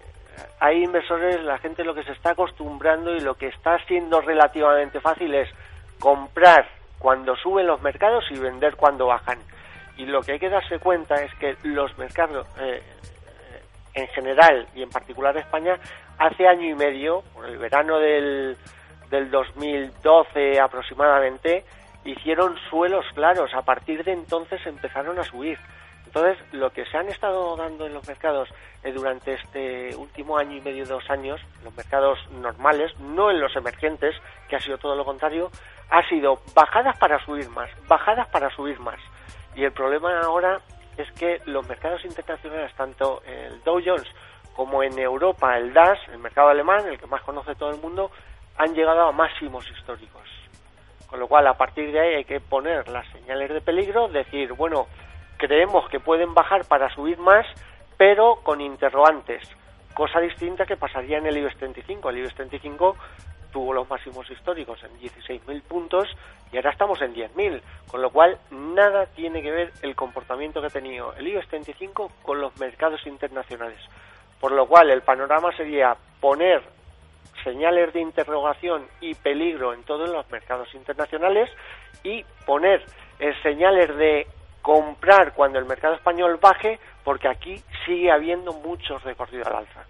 hay 0.59 0.83
inversores, 0.83 1.43
la 1.43 1.59
gente 1.59 1.83
lo 1.83 1.93
que 1.93 2.03
se 2.03 2.13
está 2.13 2.31
acostumbrando 2.31 3.15
y 3.15 3.19
lo 3.19 3.35
que 3.35 3.47
está 3.47 3.77
siendo 3.85 4.21
relativamente 4.21 4.99
fácil 4.99 5.35
es 5.35 5.49
comprar 5.99 6.67
cuando 6.97 7.35
suben 7.35 7.67
los 7.67 7.81
mercados 7.81 8.23
y 8.31 8.39
vender 8.39 8.75
cuando 8.75 9.05
bajan. 9.07 9.37
Y 9.97 10.05
lo 10.05 10.21
que 10.21 10.33
hay 10.33 10.39
que 10.39 10.49
darse 10.49 10.79
cuenta 10.79 11.15
es 11.15 11.33
que 11.35 11.55
los 11.63 11.95
mercados, 11.97 12.47
eh, 12.59 12.81
en 13.93 14.07
general 14.07 14.67
y 14.75 14.81
en 14.81 14.89
particular 14.89 15.37
España, 15.37 15.77
hace 16.17 16.47
año 16.47 16.69
y 16.69 16.75
medio, 16.75 17.23
por 17.33 17.45
el 17.45 17.57
verano 17.57 17.99
del, 17.99 18.57
del 19.09 19.29
2012 19.29 20.59
aproximadamente, 20.59 21.63
hicieron 22.07 22.57
suelos 22.69 23.05
claros. 23.13 23.53
A 23.53 23.61
partir 23.61 24.03
de 24.03 24.13
entonces 24.13 24.65
empezaron 24.65 25.19
a 25.19 25.23
subir. 25.23 25.59
Entonces, 26.05 26.37
lo 26.53 26.71
que 26.71 26.85
se 26.85 26.97
han 26.97 27.09
estado 27.09 27.55
dando 27.57 27.85
en 27.85 27.93
los 27.93 28.07
mercados 28.07 28.49
eh, 28.81 28.91
durante 28.93 29.33
este 29.33 29.93
último 29.95 30.37
año 30.37 30.55
y 30.55 30.61
medio, 30.61 30.85
dos 30.85 31.07
años, 31.09 31.39
los 31.63 31.75
mercados 31.75 32.17
normales, 32.31 32.97
no 32.99 33.29
en 33.29 33.41
los 33.41 33.55
emergentes, 33.55 34.15
que 34.47 34.55
ha 34.55 34.59
sido 34.59 34.77
todo 34.77 34.95
lo 34.95 35.03
contrario, 35.03 35.51
ha 35.89 36.07
sido 36.07 36.39
bajadas 36.55 36.97
para 36.97 37.23
subir 37.25 37.49
más, 37.49 37.69
bajadas 37.87 38.27
para 38.29 38.49
subir 38.51 38.79
más. 38.79 38.99
Y 39.55 39.65
el 39.65 39.73
problema 39.73 40.21
ahora 40.21 40.61
es 40.97 41.11
que 41.11 41.41
los 41.45 41.67
mercados 41.67 42.03
internacionales, 42.05 42.73
tanto 42.75 43.21
el 43.25 43.61
Dow 43.63 43.81
Jones 43.85 44.07
como 44.55 44.81
en 44.81 44.97
Europa 44.97 45.57
el 45.57 45.73
DAS, 45.73 45.99
el 46.11 46.19
mercado 46.19 46.49
alemán, 46.49 46.87
el 46.87 46.97
que 46.97 47.05
más 47.05 47.21
conoce 47.21 47.53
todo 47.55 47.69
el 47.69 47.81
mundo, 47.81 48.09
han 48.57 48.73
llegado 48.73 49.07
a 49.07 49.11
máximos 49.11 49.69
históricos. 49.69 50.26
Con 51.07 51.19
lo 51.19 51.27
cual, 51.27 51.47
a 51.47 51.53
partir 51.53 51.91
de 51.91 51.99
ahí 51.99 52.15
hay 52.15 52.25
que 52.25 52.39
poner 52.39 52.87
las 52.89 53.07
señales 53.11 53.49
de 53.49 53.61
peligro, 53.61 54.09
decir, 54.09 54.53
bueno, 54.53 54.87
creemos 55.37 55.87
que 55.89 55.99
pueden 55.99 56.33
bajar 56.33 56.65
para 56.65 56.93
subir 56.93 57.17
más, 57.17 57.45
pero 57.97 58.37
con 58.43 58.59
interrogantes. 58.59 59.43
Cosa 59.93 60.19
distinta 60.19 60.65
que 60.65 60.77
pasaría 60.77 61.17
en 61.17 61.25
el 61.25 61.37
IBEX 61.37 61.57
35. 61.57 62.09
El 62.09 62.17
IBEX 62.19 62.35
35 62.35 62.97
tuvo 63.51 63.73
los 63.73 63.89
máximos 63.89 64.29
históricos 64.29 64.83
en 64.83 64.91
16.000 64.99 65.61
puntos 65.63 66.07
y 66.51 66.57
ahora 66.57 66.71
estamos 66.71 67.01
en 67.01 67.15
10.000, 67.15 67.61
con 67.89 68.01
lo 68.01 68.11
cual 68.11 68.37
nada 68.51 69.05
tiene 69.07 69.41
que 69.41 69.51
ver 69.51 69.71
el 69.81 69.95
comportamiento 69.95 70.61
que 70.61 70.67
ha 70.67 70.71
tenido 70.71 71.13
el 71.13 71.27
IBEX 71.27 71.47
35 71.47 72.11
con 72.21 72.41
los 72.41 72.55
mercados 72.59 73.05
internacionales. 73.07 73.79
Por 74.39 74.51
lo 74.51 74.67
cual 74.67 74.91
el 74.91 75.01
panorama 75.01 75.55
sería 75.55 75.95
poner 76.19 76.61
señales 77.43 77.93
de 77.93 78.01
interrogación 78.01 78.87
y 79.01 79.15
peligro 79.15 79.73
en 79.73 79.83
todos 79.83 80.09
los 80.09 80.29
mercados 80.31 80.73
internacionales 80.73 81.49
y 82.03 82.23
poner 82.45 82.83
eh, 83.19 83.33
señales 83.43 83.95
de 83.97 84.27
comprar 84.61 85.33
cuando 85.33 85.59
el 85.59 85.65
mercado 85.65 85.95
español 85.95 86.37
baje 86.41 86.79
porque 87.03 87.27
aquí 87.27 87.61
sigue 87.85 88.11
habiendo 88.11 88.53
mucho 88.53 88.97
recorrido 88.99 89.47
al 89.47 89.57
alza. 89.57 89.85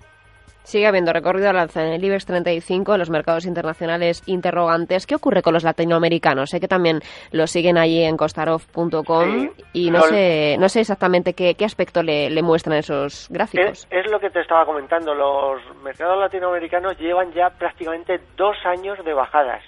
Sigue 0.67 0.85
habiendo 0.85 1.13
recorrido 1.13 1.49
al 1.49 1.59
alza 1.59 1.81
en 1.81 1.93
el 1.93 2.03
IBEX 2.03 2.25
35, 2.25 2.91
en 2.91 2.99
los 2.99 3.09
mercados 3.09 3.45
internacionales 3.45 4.21
interrogantes. 4.25 5.07
¿Qué 5.07 5.15
ocurre 5.15 5.41
con 5.41 5.53
los 5.53 5.63
latinoamericanos? 5.63 6.49
Sé 6.49 6.59
que 6.59 6.67
también 6.67 6.99
lo 7.31 7.47
siguen 7.47 7.77
allí 7.77 8.03
en 8.03 8.17
costarov.com 8.17 9.49
y 9.71 9.89
no, 9.89 10.01
sé, 10.01 10.57
no 10.59 10.67
sé 10.67 10.81
exactamente 10.81 11.33
qué, 11.33 11.55
aspecto 11.63 12.03
le, 12.03 12.29
muestran 12.41 12.79
esos 12.79 13.29
gráficos. 13.29 13.87
Es, 13.89 14.11
lo 14.11 14.19
que 14.19 14.29
te 14.29 14.41
estaba 14.41 14.65
comentando. 14.65 15.15
Los 15.15 15.61
mercados 15.83 16.19
latinoamericanos 16.19 16.99
llevan 16.99 17.31
ya 17.31 17.49
prácticamente 17.49 18.19
dos 18.35 18.57
años 18.65 18.97
de 19.05 19.13
bajadas 19.13 19.63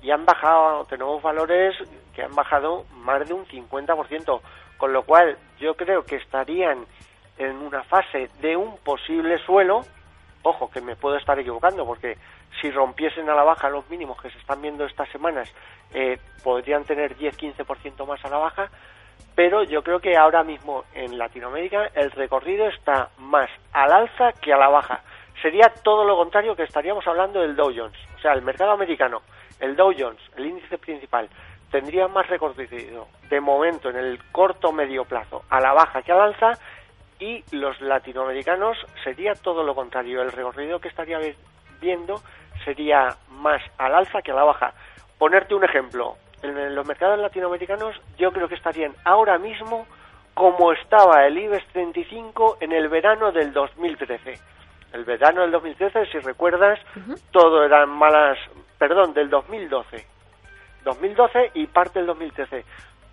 y 0.00 0.10
han 0.10 0.24
bajado, 0.24 0.86
tenemos 0.86 1.22
valores 1.22 1.74
que 2.14 2.22
han 2.22 2.34
bajado 2.34 2.86
más 2.94 3.28
de 3.28 3.34
un 3.34 3.44
50%, 3.44 4.40
con 4.78 4.94
lo 4.94 5.02
cual 5.02 5.36
yo 5.60 5.74
creo 5.74 6.04
que 6.04 6.16
estarían 6.16 6.86
en 7.36 7.56
una 7.58 7.82
fase 7.82 8.30
de 8.40 8.56
un 8.56 8.78
posible 8.78 9.36
suelo 9.44 9.82
Ojo, 10.48 10.70
que 10.70 10.80
me 10.80 10.96
puedo 10.96 11.16
estar 11.16 11.38
equivocando, 11.38 11.84
porque 11.84 12.16
si 12.60 12.70
rompiesen 12.70 13.28
a 13.28 13.34
la 13.34 13.44
baja 13.44 13.68
los 13.68 13.88
mínimos 13.90 14.20
que 14.20 14.30
se 14.30 14.38
están 14.38 14.62
viendo 14.62 14.86
estas 14.86 15.08
semanas, 15.10 15.52
eh, 15.92 16.18
podrían 16.42 16.84
tener 16.84 17.18
10-15% 17.18 18.06
más 18.06 18.24
a 18.24 18.30
la 18.30 18.38
baja, 18.38 18.70
pero 19.34 19.62
yo 19.62 19.82
creo 19.82 20.00
que 20.00 20.16
ahora 20.16 20.42
mismo 20.42 20.84
en 20.94 21.18
Latinoamérica 21.18 21.90
el 21.94 22.10
recorrido 22.12 22.66
está 22.66 23.10
más 23.18 23.50
al 23.74 23.92
alza 23.92 24.32
que 24.40 24.54
a 24.54 24.56
la 24.56 24.68
baja. 24.68 25.02
Sería 25.42 25.68
todo 25.82 26.04
lo 26.04 26.16
contrario 26.16 26.56
que 26.56 26.62
estaríamos 26.62 27.06
hablando 27.06 27.40
del 27.40 27.54
Dow 27.54 27.70
Jones. 27.76 27.98
O 28.16 28.20
sea, 28.20 28.32
el 28.32 28.42
mercado 28.42 28.72
americano, 28.72 29.20
el 29.60 29.76
Dow 29.76 29.92
Jones, 29.96 30.20
el 30.36 30.46
índice 30.46 30.78
principal, 30.78 31.28
tendría 31.70 32.08
más 32.08 32.26
recorrido 32.26 33.06
de 33.28 33.40
momento 33.40 33.90
en 33.90 33.96
el 33.96 34.18
corto 34.32 34.72
medio 34.72 35.04
plazo 35.04 35.42
a 35.50 35.60
la 35.60 35.74
baja 35.74 36.00
que 36.00 36.12
al 36.12 36.22
alza 36.22 36.52
y 37.18 37.44
los 37.50 37.80
latinoamericanos 37.80 38.76
sería 39.04 39.34
todo 39.34 39.62
lo 39.62 39.74
contrario. 39.74 40.22
El 40.22 40.32
recorrido 40.32 40.80
que 40.80 40.88
estaría 40.88 41.18
viendo 41.80 42.20
sería 42.64 43.16
más 43.30 43.62
al 43.78 43.94
alza 43.94 44.22
que 44.22 44.32
a 44.32 44.34
la 44.34 44.44
baja. 44.44 44.72
Ponerte 45.18 45.54
un 45.54 45.64
ejemplo, 45.64 46.16
en 46.42 46.74
los 46.74 46.86
mercados 46.86 47.18
latinoamericanos 47.18 47.96
yo 48.18 48.30
creo 48.32 48.48
que 48.48 48.54
estarían 48.54 48.94
ahora 49.04 49.38
mismo 49.38 49.86
como 50.34 50.72
estaba 50.72 51.26
el 51.26 51.36
IBEX 51.36 51.66
35 51.72 52.58
en 52.60 52.72
el 52.72 52.88
verano 52.88 53.32
del 53.32 53.52
2013. 53.52 54.38
El 54.92 55.04
verano 55.04 55.42
del 55.42 55.50
2013, 55.50 56.06
si 56.06 56.18
recuerdas, 56.20 56.78
todo 57.32 57.64
eran 57.64 57.90
malas, 57.90 58.38
perdón, 58.78 59.12
del 59.12 59.28
2012. 59.28 60.06
2012 60.84 61.50
y 61.54 61.66
parte 61.66 61.98
del 61.98 62.06
2013 62.06 62.64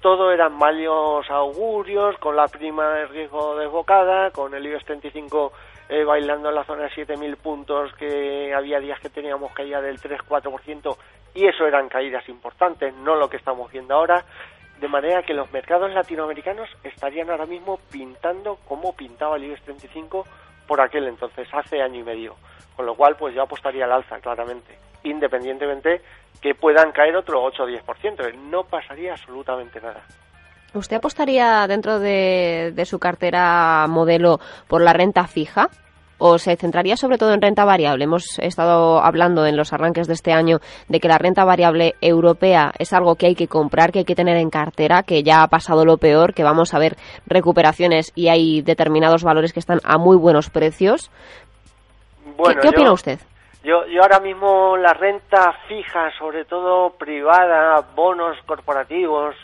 todo 0.06 0.32
eran 0.32 0.56
malos 0.56 1.28
augurios, 1.32 2.16
con 2.20 2.36
la 2.36 2.48
prima 2.48 2.88
de 2.90 3.08
riesgo 3.08 3.58
desbocada, 3.58 4.30
con 4.30 4.54
el 4.54 4.64
IBEX 4.64 4.86
35 4.86 5.52
eh, 5.90 6.04
bailando 6.04 6.50
en 6.50 6.54
la 6.54 6.64
zona 6.64 6.84
de 6.84 6.92
7.000 6.92 7.36
puntos, 7.38 7.92
que 7.96 8.54
había 8.54 8.80
días 8.80 9.00
que 9.00 9.10
teníamos 9.10 9.52
caída 9.54 9.82
del 9.82 10.00
3-4%, 10.00 10.96
y 11.34 11.48
eso 11.48 11.66
eran 11.66 11.90
caídas 11.90 12.30
importantes, 12.30 12.94
no 12.98 13.16
lo 13.16 13.28
que 13.28 13.38
estamos 13.38 13.72
viendo 13.72 13.96
ahora. 13.96 14.24
De 14.80 14.88
manera 14.88 15.24
que 15.24 15.34
los 15.34 15.52
mercados 15.52 15.92
latinoamericanos 15.92 16.70
estarían 16.84 17.32
ahora 17.32 17.48
mismo 17.48 17.80
pintando 17.92 18.60
como 18.68 18.96
pintaba 18.96 19.38
el 19.38 19.46
IBEX 19.46 19.64
35 19.64 20.24
por 20.68 20.82
aquel 20.82 21.08
entonces, 21.08 21.48
hace 21.52 21.82
año 21.82 22.02
y 22.02 22.04
medio. 22.04 22.36
Con 22.76 22.86
lo 22.86 22.94
cual, 22.94 23.16
pues 23.18 23.34
yo 23.34 23.42
apostaría 23.42 23.86
al 23.86 23.94
alza, 23.94 24.20
claramente, 24.20 24.78
independientemente 25.06 26.02
que 26.42 26.54
puedan 26.54 26.92
caer 26.92 27.16
otro 27.16 27.42
8 27.44 27.64
o 27.64 27.68
10%. 27.68 28.34
No 28.50 28.64
pasaría 28.64 29.14
absolutamente 29.14 29.80
nada. 29.82 30.04
¿Usted 30.76 30.98
apostaría 30.98 31.66
dentro 31.68 32.00
de, 32.00 32.84
su 32.86 33.00
cartera 33.00 33.86
modelo 33.88 34.40
por 34.68 34.82
la 34.82 34.94
renta 34.94 35.26
fija? 35.26 35.70
¿O 36.18 36.38
se 36.38 36.56
centraría 36.56 36.96
sobre 36.96 37.18
todo 37.18 37.34
en 37.34 37.42
renta 37.42 37.66
variable? 37.66 38.06
Hemos 38.06 38.40
estado 38.40 39.00
hablando 39.00 39.46
en 39.46 39.58
los 39.58 39.74
arranques 39.74 40.08
de 40.08 40.14
este 40.14 40.32
año 40.32 40.60
de 40.88 41.00
que 41.00 41.10
la 41.10 41.18
renta 41.18 41.44
variable 41.44 41.96
europea 42.00 42.72
es 42.78 42.94
algo 42.94 43.16
que 43.16 43.28
hay 43.28 43.36
que 43.36 43.48
comprar, 43.48 43.92
que 43.92 44.00
hay 44.00 44.06
que 44.06 44.16
tener 44.16 44.38
en 44.38 44.50
cartera, 44.50 45.04
que 45.04 45.24
ya 45.24 45.44
ha 45.44 45.48
pasado 45.48 45.84
lo 45.84 45.98
peor, 45.98 46.34
que 46.34 46.44
vamos 46.44 46.74
a 46.74 46.80
ver 46.80 46.96
recuperaciones 47.26 48.14
y 48.16 48.30
hay 48.30 48.62
determinados 48.62 49.24
valores 49.24 49.52
que 49.52 49.60
están 49.60 49.80
a 49.84 49.98
muy 49.98 50.16
buenos 50.16 50.50
precios. 50.50 51.12
¿Qué, 52.62 52.70
opina 52.70 52.94
usted? 52.94 53.20
Yo, 53.66 53.88
yo 53.88 54.04
ahora 54.04 54.20
mismo 54.20 54.78
la 54.78 54.94
renta 54.94 55.52
fija, 55.68 56.12
sobre 56.20 56.46
todo 56.46 56.92
privada, 56.92 57.82
bonos 57.96 58.38
corporativos 58.46 59.36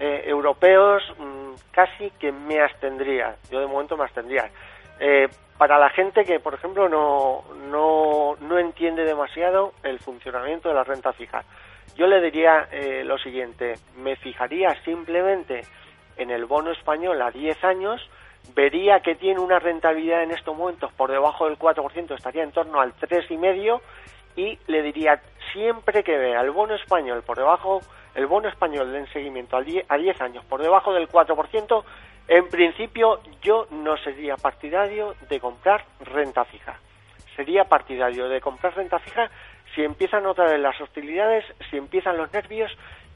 eh, 0.00 0.24
europeos, 0.26 1.00
mm, 1.16 1.52
casi 1.70 2.10
que 2.18 2.32
me 2.32 2.60
abstendría. 2.60 3.36
Yo 3.48 3.60
de 3.60 3.68
momento 3.68 3.96
me 3.96 4.02
abstendría. 4.02 4.50
Eh, 4.98 5.28
para 5.56 5.78
la 5.78 5.88
gente 5.90 6.24
que, 6.24 6.40
por 6.40 6.54
ejemplo, 6.54 6.88
no, 6.88 7.44
no, 7.70 8.34
no 8.40 8.58
entiende 8.58 9.04
demasiado 9.04 9.72
el 9.84 10.00
funcionamiento 10.00 10.68
de 10.68 10.74
la 10.74 10.82
renta 10.82 11.12
fija, 11.12 11.44
yo 11.94 12.08
le 12.08 12.20
diría 12.20 12.66
eh, 12.72 13.04
lo 13.04 13.18
siguiente, 13.18 13.74
me 13.98 14.16
fijaría 14.16 14.74
simplemente 14.84 15.60
en 16.16 16.32
el 16.32 16.44
bono 16.46 16.72
español 16.72 17.22
a 17.22 17.30
10 17.30 17.62
años, 17.62 18.00
vería 18.54 19.00
que 19.00 19.14
tiene 19.14 19.40
una 19.40 19.58
rentabilidad 19.58 20.22
en 20.22 20.32
estos 20.32 20.56
momentos 20.56 20.92
por 20.92 21.10
debajo 21.10 21.46
del 21.46 21.58
4%, 21.58 22.14
estaría 22.14 22.42
en 22.42 22.52
torno 22.52 22.80
al 22.80 22.94
3,5% 22.94 23.80
y 24.36 24.58
le 24.66 24.82
diría 24.82 25.20
siempre 25.52 26.02
que 26.02 26.16
vea 26.16 26.40
el 26.40 26.50
bono 26.50 26.74
español 26.74 27.22
por 27.22 27.36
debajo, 27.36 27.80
el 28.14 28.26
bono 28.26 28.48
español 28.48 28.94
en 28.94 29.06
seguimiento 29.08 29.56
a 29.56 29.62
10, 29.62 29.86
a 29.88 29.96
10 29.96 30.20
años 30.20 30.44
por 30.44 30.62
debajo 30.62 30.92
del 30.92 31.08
4%, 31.08 31.84
en 32.28 32.48
principio 32.48 33.20
yo 33.42 33.66
no 33.70 33.96
sería 33.98 34.36
partidario 34.36 35.14
de 35.28 35.40
comprar 35.40 35.84
renta 36.00 36.44
fija. 36.44 36.78
Sería 37.36 37.64
partidario 37.64 38.28
de 38.28 38.40
comprar 38.40 38.76
renta 38.76 38.98
fija 38.98 39.30
si 39.74 39.82
empiezan 39.82 40.26
otra 40.26 40.46
vez 40.46 40.60
las 40.60 40.80
hostilidades, 40.80 41.44
si 41.70 41.76
empiezan 41.76 42.16
los 42.16 42.32
nervios 42.32 42.70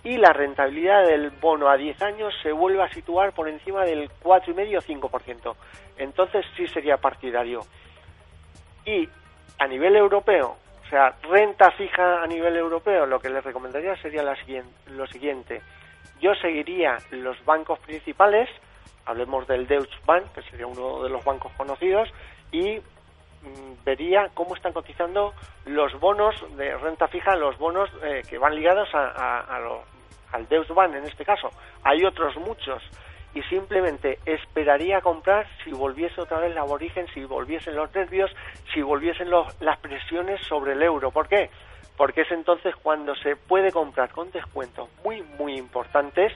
y 0.04 0.18
la 0.18 0.34
rentabilidad 0.34 1.06
del 1.06 1.30
bono 1.30 1.68
a 1.68 1.76
10 1.76 2.02
años 2.02 2.34
se 2.42 2.52
vuelve 2.52 2.82
a 2.82 2.92
situar 2.92 3.32
por 3.32 3.48
encima 3.48 3.84
del 3.84 4.10
4,5-5%. 4.22 5.56
Entonces 5.96 6.44
sí 6.56 6.66
sería 6.68 6.98
partidario. 6.98 7.60
Y 8.84 9.08
a 9.58 9.66
nivel 9.66 9.96
europeo, 9.96 10.56
o 10.84 10.88
sea, 10.90 11.14
renta 11.22 11.70
fija 11.72 12.22
a 12.22 12.26
nivel 12.26 12.56
europeo, 12.56 13.06
lo 13.06 13.18
que 13.18 13.30
les 13.30 13.42
recomendaría 13.42 13.96
sería 13.96 14.22
la 14.22 14.36
lo 14.88 15.06
siguiente. 15.06 15.62
Yo 16.20 16.34
seguiría 16.34 16.98
los 17.10 17.42
bancos 17.46 17.78
principales, 17.80 18.50
hablemos 19.06 19.46
del 19.46 19.66
Deutsche 19.66 19.98
Bank, 20.04 20.24
que 20.34 20.42
sería 20.42 20.66
uno 20.66 21.02
de 21.02 21.08
los 21.08 21.24
bancos 21.24 21.52
conocidos, 21.56 22.10
y 22.52 22.78
mm, 22.78 23.84
vería 23.84 24.28
cómo 24.34 24.54
están 24.54 24.74
cotizando 24.74 25.32
los 25.64 25.98
bonos 25.98 26.34
de 26.56 26.76
renta 26.76 27.08
fija, 27.08 27.34
los 27.36 27.56
bonos 27.58 27.90
eh, 28.02 28.22
que 28.28 28.36
van 28.36 28.54
ligados 28.54 28.88
a, 28.94 29.58
al 30.34 30.48
Deutsche 30.48 30.74
Bank 30.74 30.94
en 30.94 31.04
este 31.04 31.24
caso. 31.24 31.48
Hay 31.82 32.04
otros 32.04 32.36
muchos 32.36 32.82
y 33.34 33.42
simplemente 33.44 34.18
esperaría 34.26 35.00
comprar 35.00 35.46
si 35.62 35.70
volviese 35.70 36.20
otra 36.20 36.38
vez 36.38 36.54
la 36.54 36.62
aborigen, 36.62 37.06
si 37.14 37.24
volviesen 37.24 37.74
los 37.74 37.92
nervios, 37.94 38.30
si 38.72 38.82
volviesen 38.82 39.28
las 39.30 39.78
presiones 39.78 40.40
sobre 40.46 40.72
el 40.72 40.82
euro. 40.82 41.10
¿Por 41.10 41.28
qué? 41.28 41.50
Porque 41.96 42.22
es 42.22 42.30
entonces 42.30 42.74
cuando 42.76 43.14
se 43.16 43.36
puede 43.36 43.72
comprar 43.72 44.10
con 44.10 44.30
descuentos 44.30 44.88
muy, 45.04 45.22
muy 45.38 45.56
importantes 45.56 46.32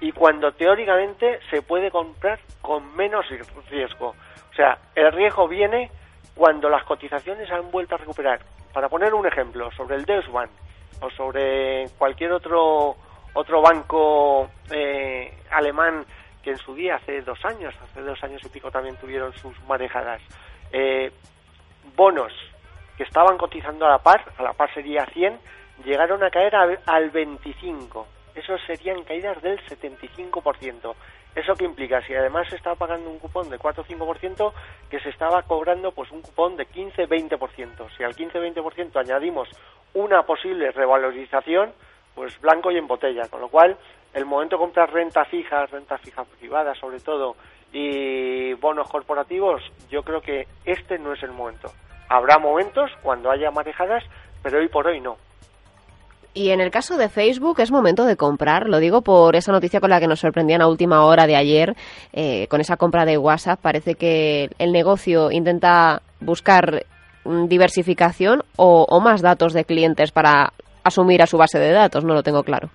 y 0.00 0.12
cuando 0.12 0.52
teóricamente 0.52 1.40
se 1.50 1.62
puede 1.62 1.90
comprar 1.90 2.38
con 2.60 2.94
menos 2.96 3.24
riesgo. 3.70 4.14
O 4.50 4.54
sea, 4.54 4.78
el 4.94 5.12
riesgo 5.12 5.48
viene 5.48 5.90
cuando 6.34 6.68
las 6.68 6.84
cotizaciones 6.84 7.50
han 7.50 7.70
vuelto 7.70 7.94
a 7.94 7.98
recuperar. 7.98 8.40
Para 8.72 8.88
poner 8.88 9.14
un 9.14 9.26
ejemplo, 9.26 9.70
sobre 9.72 9.96
el 9.96 10.04
Deutsche 10.04 10.30
Bank 10.30 10.50
o 11.00 11.10
sobre 11.10 11.86
cualquier 11.98 12.32
otro 12.32 12.96
otro 13.34 13.62
banco 13.62 14.50
eh, 14.70 15.32
alemán 15.50 16.04
que 16.42 16.50
en 16.50 16.58
su 16.58 16.74
día, 16.74 16.96
hace 16.96 17.22
dos 17.22 17.38
años, 17.44 17.74
hace 17.82 18.00
dos 18.02 18.22
años 18.24 18.42
y 18.44 18.48
pico 18.48 18.70
también 18.70 18.96
tuvieron 18.96 19.32
sus 19.34 19.58
marejadas, 19.64 20.20
eh, 20.72 21.12
bonos 21.96 22.32
que 22.96 23.04
estaban 23.04 23.38
cotizando 23.38 23.86
a 23.86 23.90
la 23.90 23.98
par, 23.98 24.24
a 24.36 24.42
la 24.42 24.52
par 24.52 24.72
sería 24.74 25.06
100, 25.06 25.38
llegaron 25.84 26.22
a 26.22 26.30
caer 26.30 26.54
al 26.54 27.10
25. 27.10 28.06
Eso 28.34 28.56
serían 28.66 29.02
caídas 29.04 29.40
del 29.42 29.58
75%. 29.66 30.94
¿Eso 31.34 31.54
qué 31.54 31.64
implica? 31.64 32.02
Si 32.06 32.14
además 32.14 32.46
se 32.48 32.56
estaba 32.56 32.76
pagando 32.76 33.08
un 33.08 33.18
cupón 33.18 33.48
de 33.48 33.58
4 33.58 33.82
o 33.82 33.86
5%, 33.86 34.52
que 34.90 35.00
se 35.00 35.08
estaba 35.08 35.42
cobrando 35.42 35.92
pues 35.92 36.10
un 36.10 36.20
cupón 36.20 36.56
de 36.56 36.66
15-20%. 36.66 37.96
Si 37.96 38.02
al 38.02 38.14
15-20% 38.14 38.96
añadimos 38.96 39.48
una 39.94 40.22
posible 40.24 40.70
revalorización, 40.72 41.72
pues 42.14 42.40
blanco 42.40 42.70
y 42.70 42.78
en 42.78 42.86
botella. 42.86 43.28
Con 43.28 43.40
lo 43.40 43.48
cual, 43.48 43.76
el 44.14 44.24
momento 44.24 44.56
de 44.56 44.60
comprar 44.60 44.92
renta 44.92 45.24
fija, 45.24 45.66
renta 45.66 45.98
fija 45.98 46.24
privada 46.24 46.74
sobre 46.74 47.00
todo, 47.00 47.36
y 47.72 48.52
bonos 48.54 48.88
corporativos, 48.90 49.62
yo 49.90 50.02
creo 50.02 50.20
que 50.20 50.46
este 50.64 50.98
no 50.98 51.12
es 51.14 51.22
el 51.22 51.32
momento. 51.32 51.70
Habrá 52.08 52.38
momentos 52.38 52.90
cuando 53.02 53.30
haya 53.30 53.50
marejadas, 53.50 54.04
pero 54.42 54.58
hoy 54.58 54.68
por 54.68 54.86
hoy 54.86 55.00
no. 55.00 55.16
Y 56.34 56.50
en 56.50 56.60
el 56.60 56.70
caso 56.70 56.96
de 56.96 57.10
Facebook 57.10 57.60
es 57.60 57.70
momento 57.70 58.04
de 58.04 58.16
comprar, 58.16 58.66
lo 58.66 58.78
digo 58.78 59.02
por 59.02 59.36
esa 59.36 59.52
noticia 59.52 59.80
con 59.80 59.90
la 59.90 60.00
que 60.00 60.06
nos 60.06 60.20
sorprendían 60.20 60.62
a 60.62 60.68
última 60.68 61.04
hora 61.04 61.26
de 61.26 61.36
ayer, 61.36 61.74
eh, 62.12 62.46
con 62.48 62.60
esa 62.60 62.78
compra 62.78 63.04
de 63.04 63.18
WhatsApp. 63.18 63.60
Parece 63.60 63.96
que 63.96 64.48
el 64.58 64.72
negocio 64.72 65.30
intenta 65.30 66.00
buscar 66.20 66.86
diversificación 67.24 68.44
o, 68.56 68.86
o 68.88 69.00
más 69.00 69.20
datos 69.20 69.52
de 69.52 69.64
clientes 69.64 70.10
para 70.10 70.54
asumir 70.84 71.22
a 71.22 71.26
su 71.26 71.38
base 71.38 71.58
de 71.58 71.72
datos, 71.72 72.04
no 72.04 72.14
lo 72.14 72.22
tengo 72.22 72.42
claro. 72.42 72.68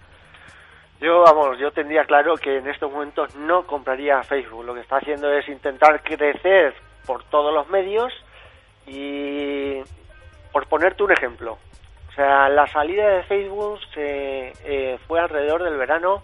Yo, 0.99 1.21
vamos, 1.21 1.59
yo 1.59 1.71
tendría 1.71 2.05
claro 2.05 2.35
que 2.35 2.57
en 2.57 2.67
estos 2.67 2.91
momentos 2.91 3.35
no 3.35 3.67
compraría 3.67 4.23
Facebook. 4.23 4.65
Lo 4.65 4.73
que 4.73 4.81
está 4.81 4.97
haciendo 4.97 5.31
es 5.31 5.47
intentar 5.47 6.01
crecer 6.01 6.73
por 7.05 7.23
todos 7.25 7.53
los 7.53 7.69
medios 7.69 8.11
y, 8.87 9.79
por 10.51 10.67
ponerte 10.67 11.03
un 11.03 11.11
ejemplo, 11.11 11.57
o 12.09 12.11
sea, 12.15 12.49
la 12.49 12.65
salida 12.67 13.09
de 13.09 13.23
Facebook 13.23 13.79
se, 13.93 14.53
eh, 14.65 14.97
fue 15.07 15.19
alrededor 15.19 15.63
del 15.63 15.77
verano 15.77 16.23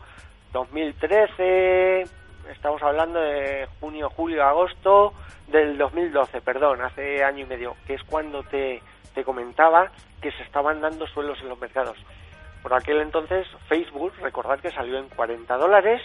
2013, 0.51 2.05
estamos 2.51 2.81
hablando 2.81 3.19
de 3.19 3.67
junio, 3.79 4.09
julio, 4.09 4.43
agosto 4.43 5.13
del 5.47 5.77
2012, 5.77 6.41
perdón, 6.41 6.81
hace 6.81 7.23
año 7.23 7.45
y 7.45 7.45
medio, 7.45 7.75
que 7.85 7.95
es 7.95 8.03
cuando 8.03 8.43
te, 8.43 8.81
te 9.13 9.23
comentaba 9.23 9.91
que 10.21 10.31
se 10.31 10.43
estaban 10.43 10.81
dando 10.81 11.05
suelos 11.07 11.39
en 11.41 11.49
los 11.49 11.59
mercados. 11.59 11.97
Por 12.61 12.73
aquel 12.73 13.01
entonces 13.01 13.45
Facebook, 13.67 14.13
recordad 14.21 14.59
que 14.59 14.71
salió 14.71 14.97
en 14.97 15.09
40 15.09 15.57
dólares 15.57 16.01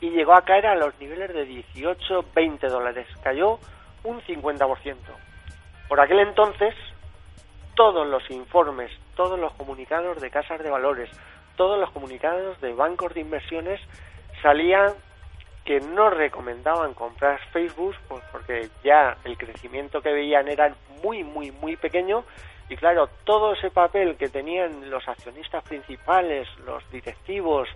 y 0.00 0.10
llegó 0.10 0.34
a 0.34 0.42
caer 0.42 0.66
a 0.66 0.74
los 0.74 0.98
niveles 1.00 1.32
de 1.32 1.44
18, 1.44 2.26
20 2.34 2.66
dólares. 2.68 3.06
Cayó 3.22 3.58
un 4.04 4.20
50%. 4.20 4.96
Por 5.88 6.00
aquel 6.00 6.20
entonces, 6.20 6.74
todos 7.74 8.06
los 8.06 8.28
informes, 8.30 8.90
todos 9.14 9.38
los 9.38 9.52
comunicados 9.54 10.20
de 10.20 10.30
casas 10.30 10.62
de 10.62 10.70
valores, 10.70 11.10
todos 11.56 11.80
los 11.80 11.90
comunicados 11.90 12.60
de 12.60 12.74
bancos 12.74 13.14
de 13.14 13.20
inversiones 13.20 13.80
salían 14.42 14.92
que 15.66 15.80
no 15.80 16.08
recomendaban 16.08 16.94
comprar 16.94 17.40
Facebook 17.52 17.96
pues 18.08 18.22
porque 18.30 18.68
ya 18.84 19.16
el 19.24 19.36
crecimiento 19.36 20.00
que 20.00 20.12
veían 20.12 20.48
era 20.48 20.72
muy, 21.02 21.24
muy, 21.24 21.50
muy 21.50 21.76
pequeño 21.76 22.24
y 22.68 22.76
claro, 22.76 23.08
todo 23.24 23.52
ese 23.52 23.70
papel 23.70 24.16
que 24.16 24.28
tenían 24.28 24.90
los 24.90 25.06
accionistas 25.06 25.62
principales, 25.64 26.48
los 26.64 26.88
directivos, 26.90 27.68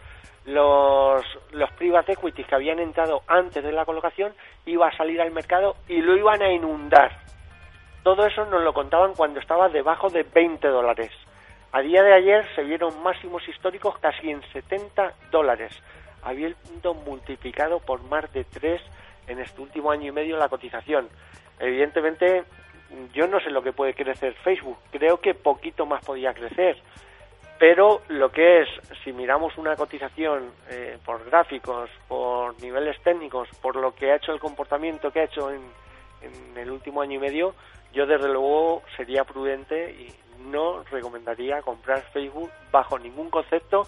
los, 0.47 1.23
los 1.53 1.71
private 1.73 2.13
equities 2.13 2.47
que 2.47 2.55
habían 2.55 2.79
entrado 2.79 3.23
antes 3.29 3.63
de 3.63 3.73
la 3.73 3.85
colocación, 3.85 4.33
iba 4.67 4.89
a 4.89 4.97
salir 4.97 5.21
al 5.21 5.31
mercado 5.31 5.77
y 5.89 6.01
lo 6.01 6.17
iban 6.17 6.43
a 6.43 6.53
inundar. 6.53 7.11
Todo 8.03 8.27
eso 8.27 8.47
nos 8.47 8.63
lo 8.63 8.73
contaban 8.73 9.15
cuando 9.15 9.39
estaba 9.39 9.69
debajo 9.69 10.09
de 10.09 10.23
20 10.25 10.67
dólares. 10.69 11.13
A 11.73 11.83
día 11.83 12.03
de 12.03 12.15
ayer 12.15 12.49
se 12.57 12.65
vieron 12.65 13.01
máximos 13.03 13.47
históricos 13.49 13.97
casi 13.99 14.31
en 14.31 14.43
70 14.53 15.15
dólares, 15.31 15.73
habiendo 16.23 16.95
multiplicado 16.95 17.81
por 17.81 18.03
más 18.03 18.33
de 18.33 18.45
3 18.45 18.81
en 19.29 19.39
este 19.41 19.61
último 19.61 19.91
año 19.91 20.09
y 20.09 20.13
medio 20.13 20.37
la 20.37 20.49
cotización. 20.49 21.09
Evidentemente, 21.59 22.45
yo 23.13 23.27
no 23.27 23.41
sé 23.41 23.51
lo 23.51 23.63
que 23.63 23.73
puede 23.73 23.95
crecer 23.95 24.35
Facebook, 24.43 24.79
creo 24.91 25.21
que 25.21 25.35
poquito 25.35 25.87
más 25.87 26.05
podía 26.05 26.35
crecer, 26.35 26.77
pero 27.59 28.01
lo 28.09 28.33
que 28.33 28.63
es, 28.63 28.69
si 29.05 29.13
miramos 29.13 29.57
una 29.59 29.77
cotización 29.77 30.51
eh, 30.71 30.99
por 31.05 31.25
gráficos, 31.27 31.91
por 32.09 32.61
niveles 32.63 33.01
técnicos, 33.03 33.49
por 33.61 33.77
lo 33.77 33.95
que 33.95 34.11
ha 34.11 34.17
hecho 34.17 34.33
el 34.33 34.41
comportamiento 34.41 35.11
que 35.11 35.21
ha 35.21 35.25
hecho 35.25 35.51
en, 35.51 35.61
en 36.23 36.57
el 36.57 36.71
último 36.71 37.03
año 37.03 37.17
y 37.17 37.19
medio, 37.19 37.55
yo 37.93 38.07
desde 38.07 38.29
luego 38.29 38.83
sería 38.97 39.25
prudente 39.25 39.93
y 39.93 40.09
no 40.41 40.83
recomendaría 40.85 41.61
comprar 41.63 42.01
Facebook 42.13 42.51
bajo 42.71 42.99
ningún 42.99 43.31
concepto, 43.31 43.87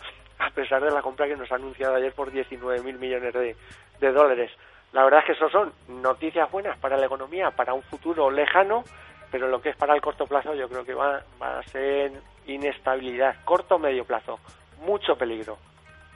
pesar 0.54 0.82
de 0.82 0.90
la 0.90 1.02
compra 1.02 1.26
que 1.26 1.36
nos 1.36 1.50
ha 1.52 1.56
anunciado 1.56 1.94
ayer 1.94 2.12
por 2.12 2.30
19 2.30 2.82
mil 2.82 2.98
millones 2.98 3.32
de, 3.32 3.56
de 4.00 4.12
dólares. 4.12 4.50
La 4.92 5.04
verdad 5.04 5.20
es 5.20 5.26
que 5.26 5.32
eso 5.32 5.48
son 5.48 5.72
noticias 5.88 6.50
buenas 6.50 6.78
para 6.78 6.96
la 6.96 7.06
economía, 7.06 7.50
para 7.50 7.72
un 7.72 7.82
futuro 7.82 8.30
lejano, 8.30 8.84
pero 9.30 9.48
lo 9.48 9.60
que 9.60 9.70
es 9.70 9.76
para 9.76 9.94
el 9.94 10.02
corto 10.02 10.26
plazo 10.26 10.54
yo 10.54 10.68
creo 10.68 10.84
que 10.84 10.94
va, 10.94 11.22
a 11.40 11.62
ser 11.64 12.12
inestabilidad, 12.46 13.36
corto 13.44 13.76
o 13.76 13.78
medio 13.78 14.04
plazo, 14.04 14.38
mucho 14.84 15.16
peligro. 15.16 15.56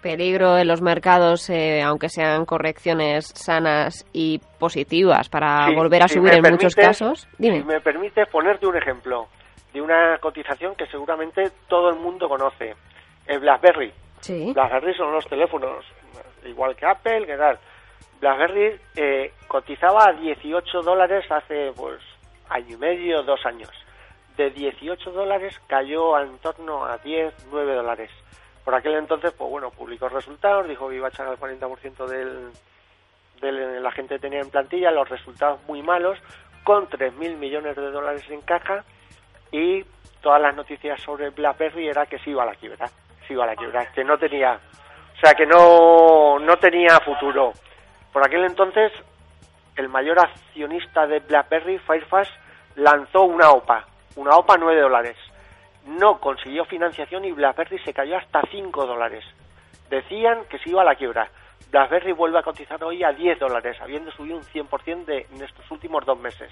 Peligro 0.03 0.59
en 0.59 0.69
los 0.69 0.83
mercados, 0.83 1.49
eh, 1.49 1.83
aunque 1.83 2.11
sean 2.11 2.45
correcciones 2.45 3.33
sanas 3.35 4.07
y 4.13 4.41
positivas 4.59 5.31
para 5.31 5.71
volver 5.75 6.03
a 6.03 6.09
subir 6.09 6.35
en 6.35 6.43
muchos 6.43 6.77
casos. 6.77 7.27
Dime. 7.39 7.61
Si 7.61 7.65
me 7.65 7.81
permite 7.81 8.27
ponerte 8.27 8.67
un 8.67 8.77
ejemplo 8.77 9.27
de 9.73 9.81
una 9.81 10.19
cotización 10.19 10.75
que 10.77 10.87
seguramente 10.87 11.51
todo 11.67 11.89
el 11.89 11.97
mundo 11.97 12.29
conoce, 12.29 12.75
el 13.27 13.41
BlackBerry. 13.41 13.93
Sí. 14.27 14.53
BlackBerry 14.53 14.95
son 14.95 15.13
los 15.13 15.25
teléfonos, 15.27 15.85
igual 16.45 16.75
que 16.75 16.85
Apple, 16.85 17.27
que 17.27 17.37
tal 17.37 17.59
BlackBerry 18.21 18.81
eh, 18.97 19.33
cotizaba 19.47 20.09
a 20.09 20.13
18 20.13 20.83
dólares 20.83 21.25
hace 21.31 21.73
pues 21.77 22.01
año 22.49 22.75
y 22.75 22.77
medio, 22.77 23.23
dos 23.23 23.45
años. 23.45 23.71
De 24.37 24.51
18 24.51 25.13
dólares 25.13 25.59
cayó 25.67 26.19
en 26.21 26.39
torno 26.39 26.85
a 26.85 26.99
10, 26.99 27.49
9 27.51 27.75
dólares. 27.75 28.11
Por 28.65 28.75
aquel 28.75 28.95
entonces, 28.95 29.33
pues 29.33 29.51
bueno, 29.51 29.71
publicó 29.71 30.09
resultados, 30.09 30.69
dijo 30.69 30.89
que 30.89 30.97
iba 30.97 31.07
a 31.07 31.11
echar 31.11 31.29
al 31.29 31.39
40% 31.39 32.07
del, 32.07 32.51
del 33.41 33.83
la 33.83 33.93
gente 33.93 34.19
tenía 34.19 34.41
en 34.41 34.51
plantilla, 34.51 34.91
los 34.91 35.09
resultados 35.09 35.61
muy 35.67 35.83
malos, 35.83 36.19
con 36.65 36.89
3.000 36.89 37.37
millones 37.37 37.77
de 37.77 37.91
dólares 37.91 38.25
en 38.29 38.41
caja 38.41 38.85
y 39.53 39.85
todas 40.21 40.43
las 40.43 40.57
noticias 40.57 41.01
sobre 41.01 41.31
BlackBerry 41.31 41.89
era 41.89 42.07
que 42.07 42.19
se 42.19 42.31
iba 42.31 42.43
a 42.43 42.47
la 42.47 42.57
quiebra, 42.57 42.91
iba 43.35 43.45
a 43.45 43.49
la 43.49 43.57
quiebra, 43.57 43.91
que 43.93 44.05
no 44.05 44.19
tenía, 44.19 44.55
o 44.55 45.21
sea, 45.21 45.35
que 45.35 45.47
no, 45.47 46.39
no 46.39 46.57
tenía 46.57 47.01
futuro. 47.01 47.53
Por 48.13 48.27
aquel 48.27 48.45
entonces, 48.45 48.93
el 49.77 49.89
mayor 49.89 50.19
accionista 50.19 51.07
de 51.07 51.21
BlackBerry, 51.21 51.79
Fairfax, 51.79 52.31
lanzó 52.77 53.25
una 53.25 53.51
OPA, 53.51 53.85
una 54.17 54.37
OPA 54.37 54.57
9 54.59 54.81
dólares. 54.81 55.17
No 55.87 56.19
consiguió 56.19 56.65
financiación 56.65 57.25
y 57.25 57.33
BlackBerry 57.33 57.79
se 57.81 57.93
cayó 57.93 58.17
hasta 58.17 58.43
5 58.51 58.87
dólares. 58.87 59.25
decían 59.89 60.45
que 60.51 60.59
se 60.59 60.71
iba 60.71 60.83
a 60.83 60.85
la 60.85 60.97
quiebra. 60.97 61.31
BlackBerry 61.71 62.13
vuelve 62.13 62.39
a 62.39 62.43
cotizar 62.43 62.83
hoy 62.83 63.05
a 63.05 63.13
10 63.13 63.39
dólares, 63.39 63.77
habiendo 63.81 64.11
subido 64.11 64.37
un 64.37 64.43
100% 64.43 65.05
de, 65.05 65.27
en 65.33 65.43
estos 65.43 65.71
últimos 65.71 66.05
dos 66.05 66.19
meses. 66.19 66.51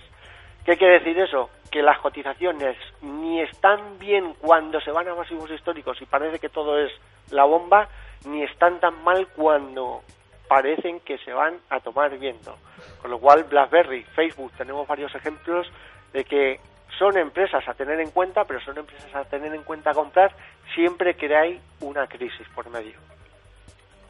¿Qué 0.64 0.78
quiere 0.78 1.00
decir 1.00 1.18
eso? 1.18 1.50
Que 1.70 1.82
las 1.82 1.98
cotizaciones 1.98 2.76
ni 3.02 3.42
están 3.42 3.98
bien 3.98 4.34
cuando 4.40 4.80
se 4.80 4.90
van 4.90 5.06
a 5.08 5.14
máximos 5.14 5.50
históricos 5.50 6.00
y 6.00 6.06
parece 6.06 6.38
que 6.38 6.48
todo 6.48 6.78
es 6.78 6.90
la 7.30 7.44
bomba, 7.44 7.88
ni 8.26 8.42
están 8.42 8.80
tan 8.80 9.04
mal 9.04 9.28
cuando 9.28 10.00
parecen 10.48 11.00
que 11.00 11.18
se 11.18 11.34
van 11.34 11.58
a 11.68 11.80
tomar 11.80 12.18
viento. 12.18 12.56
Con 13.02 13.10
lo 13.10 13.18
cual, 13.18 13.44
BlackBerry, 13.44 14.04
Facebook, 14.14 14.52
tenemos 14.56 14.88
varios 14.88 15.14
ejemplos 15.14 15.66
de 16.14 16.24
que 16.24 16.60
son 16.98 17.18
empresas 17.18 17.68
a 17.68 17.74
tener 17.74 18.00
en 18.00 18.10
cuenta, 18.10 18.44
pero 18.44 18.60
son 18.60 18.78
empresas 18.78 19.14
a 19.14 19.24
tener 19.24 19.54
en 19.54 19.64
cuenta 19.64 19.92
comprar 19.92 20.34
siempre 20.74 21.14
que 21.14 21.34
hay 21.36 21.60
una 21.80 22.06
crisis 22.06 22.48
por 22.54 22.70
medio 22.70 23.13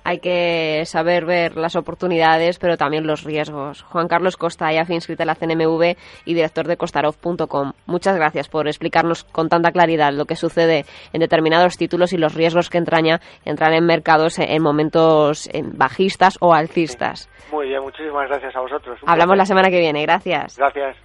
hay 0.04 0.18
que 0.18 0.82
saber 0.84 1.24
ver 1.24 1.56
las 1.56 1.76
oportunidades, 1.76 2.58
pero 2.58 2.76
también 2.76 3.06
los 3.06 3.24
riesgos. 3.24 3.82
Juan 3.82 4.06
Carlos 4.06 4.36
Costa, 4.36 4.70
ya 4.72 4.84
inscrito 4.88 5.22
en 5.22 5.26
la 5.26 5.34
CNMV 5.34 5.96
y 6.24 6.34
director 6.34 6.66
de 6.66 6.76
costarov.com. 6.76 7.72
Muchas 7.86 8.16
gracias 8.16 8.48
por 8.48 8.68
explicarnos 8.68 9.24
con 9.24 9.48
tanta 9.48 9.72
claridad 9.72 10.12
lo 10.12 10.26
que 10.26 10.36
sucede 10.36 10.84
en 11.12 11.20
determinados 11.20 11.76
títulos 11.76 12.12
y 12.12 12.18
los 12.18 12.34
riesgos 12.34 12.70
que 12.70 12.78
entraña 12.78 13.20
entrar 13.44 13.72
en 13.72 13.86
mercados 13.86 14.38
en 14.38 14.62
momentos 14.62 15.48
bajistas 15.62 16.36
o 16.40 16.54
alcistas. 16.54 17.30
Muy 17.50 17.68
bien, 17.68 17.82
muchísimas 17.82 18.28
gracias 18.28 18.54
a 18.54 18.60
vosotros. 18.60 18.98
Hablamos 19.06 19.36
la 19.36 19.46
semana 19.46 19.70
que 19.70 19.80
viene. 19.80 20.02
Gracias. 20.02 20.58
Gracias. 20.58 20.96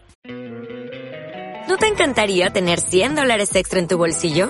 ¿No 1.67 1.77
te 1.77 1.87
encantaría 1.87 2.49
tener 2.49 2.79
100 2.79 3.15
dólares 3.15 3.55
extra 3.55 3.79
en 3.79 3.87
tu 3.87 3.97
bolsillo? 3.97 4.49